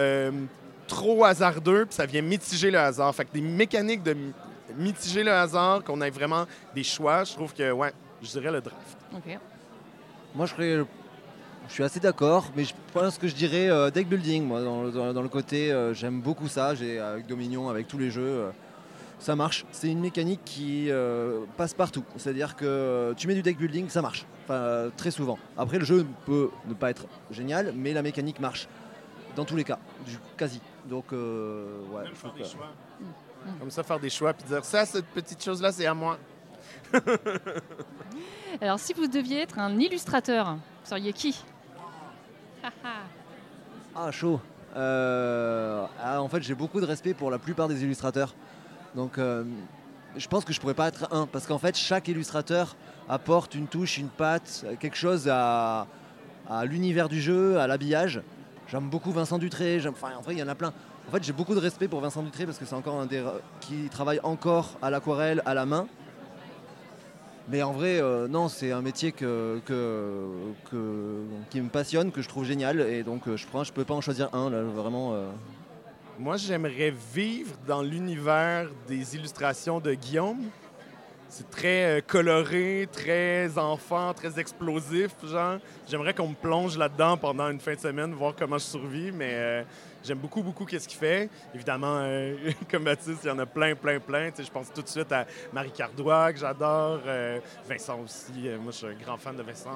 trop 0.88 1.24
hasardeux, 1.24 1.86
puis 1.86 1.94
ça 1.94 2.06
vient 2.06 2.22
mitiger 2.22 2.70
le 2.70 2.78
hasard. 2.78 3.14
Fait 3.14 3.24
que 3.24 3.32
des 3.32 3.40
mécaniques 3.40 4.02
de 4.02 4.16
mitiger 4.76 5.22
le 5.22 5.32
hasard, 5.32 5.84
qu'on 5.84 6.00
ait 6.00 6.10
vraiment 6.10 6.46
des 6.74 6.82
choix, 6.82 7.22
je 7.22 7.32
trouve 7.32 7.54
que, 7.54 7.70
ouais, 7.70 7.92
je 8.22 8.28
dirais 8.28 8.50
le 8.50 8.60
draft. 8.60 8.98
OK. 9.14 9.38
Moi, 10.34 10.46
je 10.46 10.52
serais 10.52 10.84
je 11.68 11.72
suis 11.72 11.82
assez 11.82 12.00
d'accord, 12.00 12.50
mais 12.56 12.64
je 12.64 12.74
pense 12.92 13.18
que 13.18 13.28
je 13.28 13.34
dirais 13.34 13.68
euh, 13.68 13.90
deck 13.90 14.08
building, 14.08 14.44
moi, 14.44 14.62
dans, 14.62 14.82
le 15.22 15.28
côté, 15.28 15.72
euh, 15.72 15.94
j'aime 15.94 16.20
beaucoup 16.20 16.48
ça, 16.48 16.74
j'ai 16.74 16.98
avec 16.98 17.26
Dominion, 17.26 17.68
avec 17.68 17.88
tous 17.88 17.98
les 17.98 18.10
jeux, 18.10 18.22
euh, 18.22 18.50
ça 19.18 19.34
marche. 19.34 19.64
C'est 19.72 19.88
une 19.88 20.00
mécanique 20.00 20.40
qui 20.44 20.90
passe 21.56 21.74
partout, 21.74 22.04
c'est-à-dire 22.16 22.56
que 22.56 23.14
tu 23.16 23.26
mets 23.26 23.34
du 23.34 23.42
deck 23.42 23.58
building, 23.58 23.88
ça 23.88 24.02
marche, 24.02 24.26
enfin, 24.44 24.90
très 24.96 25.10
souvent. 25.10 25.38
Après, 25.56 25.78
le 25.78 25.84
jeu 25.84 26.06
peut 26.26 26.50
ne 26.66 26.74
pas 26.74 26.90
être 26.90 27.06
génial, 27.30 27.72
mais 27.74 27.92
la 27.92 28.02
mécanique 28.02 28.40
marche, 28.40 28.68
dans 29.34 29.44
tous 29.44 29.56
les 29.56 29.64
cas, 29.64 29.78
du, 30.06 30.18
quasi. 30.36 30.60
Donc, 30.84 31.06
ouais, 31.12 32.04
je 32.04 32.56
Comme 33.58 33.70
ça, 33.70 33.82
faire 33.82 33.98
des 33.98 34.10
choix 34.10 34.32
puis 34.34 34.46
dire 34.46 34.64
ça, 34.64 34.86
cette 34.86 35.06
petite 35.06 35.42
chose-là, 35.42 35.72
c'est 35.72 35.86
à 35.86 35.94
moi. 35.94 36.18
Alors, 38.60 38.78
si 38.78 38.92
vous 38.92 39.06
deviez 39.06 39.40
être 39.42 39.58
un 39.58 39.78
illustrateur, 39.78 40.54
vous 40.54 40.90
seriez 40.90 41.12
qui? 41.12 41.42
Ah, 43.94 44.10
chaud. 44.10 44.40
Euh, 44.76 45.86
ah, 46.02 46.20
en 46.20 46.28
fait, 46.28 46.42
j'ai 46.42 46.54
beaucoup 46.54 46.80
de 46.80 46.86
respect 46.86 47.14
pour 47.14 47.30
la 47.30 47.38
plupart 47.38 47.68
des 47.68 47.82
illustrateurs. 47.82 48.34
Donc, 48.94 49.18
euh, 49.18 49.44
je 50.16 50.28
pense 50.28 50.44
que 50.44 50.52
je 50.52 50.60
pourrais 50.60 50.74
pas 50.74 50.88
être 50.88 51.08
un, 51.12 51.26
parce 51.26 51.46
qu'en 51.46 51.58
fait, 51.58 51.76
chaque 51.76 52.08
illustrateur 52.08 52.76
apporte 53.08 53.54
une 53.54 53.68
touche, 53.68 53.98
une 53.98 54.08
patte, 54.08 54.66
quelque 54.80 54.96
chose 54.96 55.28
à, 55.30 55.86
l'univers 56.64 57.08
du 57.08 57.20
jeu, 57.20 57.58
à 57.58 57.66
l'habillage. 57.66 58.20
J'aime 58.68 58.88
beaucoup 58.88 59.12
Vincent 59.12 59.38
Dutré. 59.38 59.80
Enfin, 59.88 60.08
en 60.18 60.22
vrai, 60.22 60.34
il 60.34 60.38
y 60.38 60.42
en 60.42 60.48
a 60.48 60.54
plein. 60.54 60.72
En 61.08 61.10
fait, 61.10 61.22
j'ai 61.22 61.32
beaucoup 61.32 61.54
de 61.54 61.60
respect 61.60 61.88
pour 61.88 62.00
Vincent 62.00 62.22
Dutré 62.22 62.46
parce 62.46 62.58
que 62.58 62.64
c'est 62.64 62.74
encore 62.74 63.00
un 63.00 63.06
des 63.06 63.24
qui 63.60 63.88
travaille 63.88 64.20
encore 64.22 64.76
à 64.82 64.90
l'aquarelle, 64.90 65.42
à 65.46 65.54
la 65.54 65.66
main. 65.66 65.86
Mais 67.48 67.62
en 67.62 67.72
vrai, 67.72 68.00
euh, 68.00 68.26
non, 68.26 68.48
c'est 68.48 68.72
un 68.72 68.82
métier 68.82 69.12
qui 69.12 69.24
me 69.24 69.60
passionne, 71.70 72.10
que 72.10 72.20
je 72.20 72.28
trouve 72.28 72.44
génial. 72.44 72.80
Et 72.80 73.04
donc, 73.04 73.28
euh, 73.28 73.36
je 73.36 73.46
ne 73.46 73.64
peux 73.70 73.84
pas 73.84 73.94
en 73.94 74.00
choisir 74.00 74.34
un, 74.34 74.50
là, 74.50 74.62
vraiment. 74.62 75.14
euh. 75.14 75.28
Moi, 76.18 76.38
j'aimerais 76.38 76.92
vivre 77.14 77.54
dans 77.66 77.82
l'univers 77.82 78.68
des 78.88 79.14
illustrations 79.14 79.78
de 79.80 79.94
Guillaume. 79.94 80.40
C'est 81.28 81.50
très 81.50 81.98
euh, 81.98 82.00
coloré, 82.06 82.88
très 82.92 83.58
enfant, 83.58 84.14
très 84.14 84.38
explosif, 84.38 85.10
genre. 85.24 85.58
J'aimerais 85.88 86.14
qu'on 86.14 86.28
me 86.28 86.34
plonge 86.34 86.78
là-dedans 86.78 87.16
pendant 87.16 87.50
une 87.50 87.60
fin 87.60 87.74
de 87.74 87.80
semaine, 87.80 88.12
voir 88.14 88.34
comment 88.38 88.58
je 88.58 88.64
survis, 88.64 89.10
mais 89.12 89.30
euh, 89.32 89.62
j'aime 90.04 90.18
beaucoup, 90.18 90.42
beaucoup 90.42 90.64
qu'est-ce 90.64 90.86
qu'il 90.86 90.98
fait. 90.98 91.28
Évidemment, 91.52 91.98
euh, 91.98 92.36
comme 92.70 92.84
Baptiste, 92.84 93.20
il 93.24 93.26
y 93.26 93.30
en 93.30 93.38
a 93.40 93.46
plein, 93.46 93.74
plein, 93.74 93.98
plein. 93.98 94.30
Tu 94.30 94.36
sais, 94.36 94.44
je 94.44 94.50
pense 94.52 94.72
tout 94.72 94.82
de 94.82 94.88
suite 94.88 95.10
à 95.10 95.26
Marie 95.52 95.72
Cardois, 95.72 96.32
que 96.32 96.38
j'adore, 96.38 97.00
Vincent 97.68 98.00
aussi. 98.00 98.48
Moi, 98.60 98.70
je 98.70 98.76
suis 98.76 98.86
un 98.86 98.94
grand 98.94 99.16
fan 99.16 99.36
de 99.36 99.42
Vincent. 99.42 99.70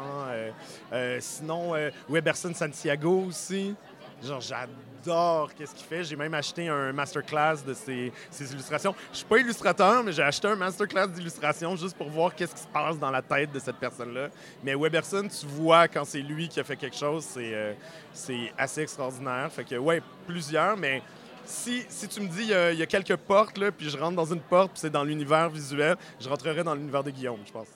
Sinon, 1.18 1.72
Weberson 2.08 2.54
Santiago 2.54 3.24
aussi. 3.28 3.74
Genre, 4.22 4.40
j'adore 4.40 4.89
qu'est-ce 5.04 5.74
qu'il 5.74 5.86
fait. 5.86 6.04
J'ai 6.04 6.16
même 6.16 6.34
acheté 6.34 6.68
un 6.68 6.92
masterclass 6.92 7.56
de 7.66 7.74
ses, 7.74 8.12
ses 8.30 8.52
illustrations. 8.52 8.94
Je 9.12 9.18
suis 9.18 9.26
pas 9.26 9.38
illustrateur, 9.38 10.02
mais 10.04 10.12
j'ai 10.12 10.22
acheté 10.22 10.48
un 10.48 10.56
masterclass 10.56 11.08
d'illustration 11.08 11.76
juste 11.76 11.96
pour 11.96 12.08
voir 12.10 12.34
qu'est-ce 12.34 12.54
qui 12.54 12.62
se 12.62 12.66
passe 12.68 12.98
dans 12.98 13.10
la 13.10 13.22
tête 13.22 13.52
de 13.52 13.58
cette 13.58 13.76
personne-là. 13.76 14.28
Mais 14.62 14.74
Weberson, 14.74 15.28
tu 15.28 15.46
vois 15.46 15.88
quand 15.88 16.04
c'est 16.04 16.20
lui 16.22 16.48
qui 16.48 16.60
a 16.60 16.64
fait 16.64 16.76
quelque 16.76 16.96
chose, 16.96 17.24
c'est 17.24 17.54
euh, 17.54 17.72
c'est 18.12 18.52
assez 18.58 18.82
extraordinaire. 18.82 19.50
Fait 19.52 19.64
que, 19.64 19.76
ouais, 19.76 20.02
plusieurs, 20.26 20.76
mais 20.76 21.02
si, 21.44 21.82
si 21.88 22.06
tu 22.08 22.20
me 22.20 22.28
dis 22.28 22.42
il 22.42 22.48
y, 22.48 22.54
a- 22.54 22.72
il 22.72 22.78
y 22.78 22.82
a 22.82 22.86
quelques 22.86 23.16
portes, 23.16 23.58
là, 23.58 23.72
puis 23.72 23.88
je 23.90 23.96
rentre 23.98 24.16
dans 24.16 24.32
une 24.32 24.40
porte, 24.40 24.72
puis 24.72 24.80
c'est 24.80 24.90
dans 24.90 25.04
l'univers 25.04 25.48
visuel, 25.48 25.96
je 26.20 26.28
rentrerai 26.28 26.62
dans 26.62 26.74
l'univers 26.74 27.02
de 27.02 27.10
Guillaume, 27.10 27.40
je 27.46 27.52
pense. 27.52 27.66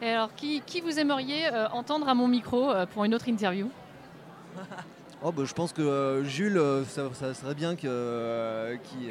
Et 0.00 0.10
alors, 0.10 0.32
qui, 0.34 0.60
qui 0.64 0.80
vous 0.80 0.98
aimeriez 0.98 1.48
euh, 1.52 1.68
entendre 1.70 2.08
à 2.08 2.14
mon 2.14 2.28
micro 2.28 2.70
euh, 2.70 2.86
pour 2.86 3.04
une 3.04 3.14
autre 3.14 3.28
interview? 3.28 3.68
Oh, 5.20 5.32
bah, 5.32 5.42
je 5.44 5.52
pense 5.52 5.72
que 5.72 5.82
euh, 5.82 6.24
Jules, 6.24 6.58
euh, 6.58 6.84
ça, 6.84 7.34
serait 7.34 7.54
bien 7.54 7.74
que, 7.74 7.88
euh, 7.88 8.76
qui, 8.76 9.10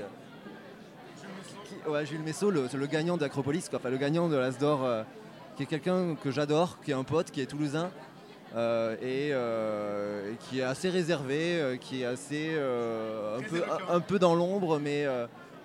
ouais, 1.89 2.05
Jules 2.05 2.21
Messot, 2.21 2.49
le, 2.49 2.67
le 2.73 2.87
gagnant 2.87 3.17
d'Acropolis, 3.17 3.69
enfin, 3.73 3.89
le 3.89 3.97
gagnant 3.97 4.29
de 4.29 4.37
l'Asdor, 4.37 4.87
qui 5.57 5.63
est 5.63 5.65
quelqu'un 5.65 6.15
que 6.15 6.31
j'adore, 6.31 6.79
qui 6.81 6.91
est 6.91 6.93
un 6.93 7.03
pote, 7.03 7.31
qui 7.31 7.41
est 7.41 7.45
toulousain. 7.45 7.89
et, 8.55 9.33
qui 10.39 10.59
est 10.59 10.63
assez 10.63 10.89
réservé, 10.89 11.77
qui 11.81 12.03
est 12.03 12.05
assez 12.05 12.55
un, 12.55 13.41
peu, 13.41 13.63
un, 13.89 13.99
peu 13.99 14.17
dans 14.17 14.33
l'ombre, 14.33 14.79
mais 14.79 15.05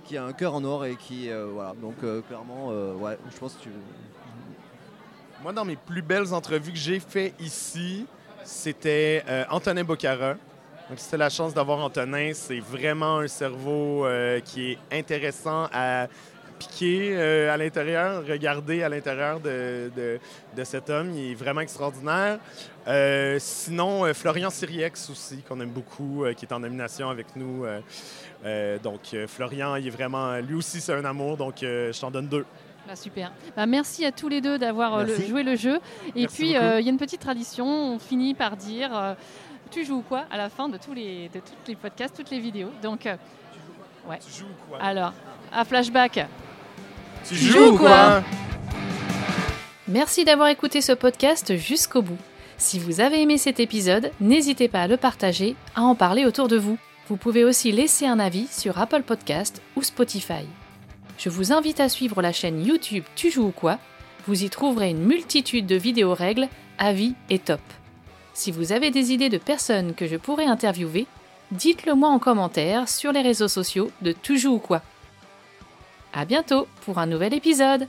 qui 0.04 0.16
a 0.16 0.24
un 0.24 0.32
cœur 0.32 0.54
en 0.54 0.64
or 0.64 0.84
et 0.86 0.96
qui 0.96 1.30
voilà. 1.52 1.74
Donc 1.80 1.98
clairement, 2.26 2.68
ouais, 2.94 3.16
je 3.32 3.38
pense 3.38 3.54
que 3.54 3.62
tu, 3.62 3.68
Moi, 5.40 5.52
dans 5.52 5.64
mes 5.64 5.76
plus 5.76 6.02
belles 6.02 6.34
entrevues 6.34 6.72
que 6.72 6.78
j'ai 6.78 6.98
fait 6.98 7.32
ici, 7.38 8.06
c'était 8.44 9.22
euh, 9.28 9.44
Antonin 9.50 9.84
Bocara. 9.84 10.34
Donc, 10.88 10.98
c'était 10.98 11.16
la 11.16 11.30
chance 11.30 11.54
d'avoir 11.54 11.78
Antonin. 11.78 12.32
C'est 12.34 12.60
vraiment 12.60 13.18
un 13.18 13.28
cerveau 13.28 14.04
euh, 14.04 14.40
qui 14.40 14.72
est 14.72 14.78
intéressant 14.92 15.68
à 15.72 16.06
piquer 16.58 17.10
euh, 17.14 17.52
à 17.52 17.56
l'intérieur, 17.56 18.24
regarder 18.26 18.82
à 18.82 18.88
l'intérieur 18.88 19.40
de, 19.40 19.90
de- 19.96 20.64
cet 20.64 20.90
homme. 20.90 21.12
Il 21.14 21.32
est 21.32 21.34
vraiment 21.34 21.60
extraordinaire. 21.60 22.38
Sinon, 23.38 24.12
Florian 24.14 24.50
Siriex 24.50 25.10
aussi, 25.10 25.42
qu'on 25.48 25.60
aime 25.60 25.70
beaucoup, 25.70 26.24
qui 26.36 26.44
est 26.44 26.52
en 26.52 26.60
nomination 26.60 27.10
avec 27.10 27.34
nous. 27.34 27.64
Donc, 28.82 29.00
Florian, 29.26 29.76
il 29.76 29.86
est 29.86 29.90
vraiment... 29.90 30.36
Lui 30.38 30.54
aussi, 30.54 30.80
c'est 30.80 30.94
un 30.94 31.04
amour, 31.04 31.36
donc 31.36 31.56
je 31.60 31.98
t'en 32.00 32.10
donne 32.10 32.28
deux. 32.28 32.44
Bah, 32.86 32.96
Super. 32.96 33.32
Bah, 33.56 33.66
merci 33.66 34.04
à 34.04 34.12
tous 34.12 34.28
les 34.28 34.40
deux 34.40 34.58
d'avoir 34.58 34.94
euh, 34.98 35.04
le- 35.04 35.26
joué 35.26 35.42
le 35.42 35.56
jeu. 35.56 35.78
Et 36.16 36.22
Merci 36.22 36.36
puis, 36.36 36.56
euh, 36.56 36.80
il 36.80 36.84
y 36.86 36.88
a 36.88 36.92
une 36.92 36.98
petite 36.98 37.20
tradition. 37.20 37.66
On 37.66 37.98
finit 37.98 38.34
par 38.34 38.56
dire 38.56 38.90
euh, 38.96 39.14
Tu 39.70 39.84
joues 39.84 40.02
quoi 40.08 40.24
à 40.30 40.36
la 40.36 40.48
fin 40.48 40.68
de 40.68 40.76
tous 40.78 40.92
les, 40.92 41.28
de 41.28 41.38
tous 41.40 41.68
les 41.68 41.76
podcasts, 41.76 42.16
toutes 42.16 42.30
les 42.30 42.40
vidéos. 42.40 42.70
Donc, 42.82 43.06
euh, 43.06 43.16
Tu 44.20 44.40
joues 44.40 44.46
quoi? 44.68 44.78
alors, 44.80 45.12
à 45.52 45.64
flashback. 45.64 46.26
Tu 47.28 47.34
joues 47.36 47.76
quoi? 47.76 47.88
quoi? 47.88 48.22
Merci 49.88 50.24
d'avoir 50.24 50.48
écouté 50.48 50.80
ce 50.80 50.92
podcast 50.92 51.56
jusqu'au 51.56 52.02
bout. 52.02 52.18
Si 52.58 52.78
vous 52.78 53.00
avez 53.00 53.20
aimé 53.22 53.38
cet 53.38 53.58
épisode, 53.60 54.10
n'hésitez 54.20 54.68
pas 54.68 54.82
à 54.82 54.86
le 54.88 54.96
partager, 54.96 55.56
à 55.74 55.82
en 55.82 55.94
parler 55.94 56.24
autour 56.24 56.48
de 56.48 56.56
vous. 56.56 56.78
Vous 57.08 57.16
pouvez 57.16 57.44
aussi 57.44 57.72
laisser 57.72 58.06
un 58.06 58.18
avis 58.20 58.46
sur 58.46 58.78
Apple 58.78 59.02
Podcast 59.02 59.60
ou 59.76 59.82
Spotify. 59.82 60.46
Je 61.22 61.28
vous 61.28 61.52
invite 61.52 61.78
à 61.78 61.88
suivre 61.88 62.20
la 62.20 62.32
chaîne 62.32 62.66
YouTube 62.66 63.04
Tu 63.14 63.30
joues 63.30 63.46
ou 63.46 63.52
quoi. 63.52 63.78
Vous 64.26 64.42
y 64.42 64.50
trouverez 64.50 64.90
une 64.90 65.04
multitude 65.04 65.66
de 65.66 65.76
vidéos 65.76 66.14
règles, 66.14 66.48
avis 66.78 67.14
et 67.30 67.38
top. 67.38 67.60
Si 68.34 68.50
vous 68.50 68.72
avez 68.72 68.90
des 68.90 69.12
idées 69.12 69.28
de 69.28 69.38
personnes 69.38 69.94
que 69.94 70.08
je 70.08 70.16
pourrais 70.16 70.46
interviewer, 70.46 71.06
dites-le 71.52 71.94
moi 71.94 72.08
en 72.08 72.18
commentaire 72.18 72.88
sur 72.88 73.12
les 73.12 73.22
réseaux 73.22 73.46
sociaux 73.46 73.92
de 74.00 74.10
Tu 74.10 74.36
joues 74.36 74.54
ou 74.54 74.58
quoi. 74.58 74.82
À 76.12 76.24
bientôt 76.24 76.66
pour 76.84 76.98
un 76.98 77.06
nouvel 77.06 77.34
épisode 77.34 77.86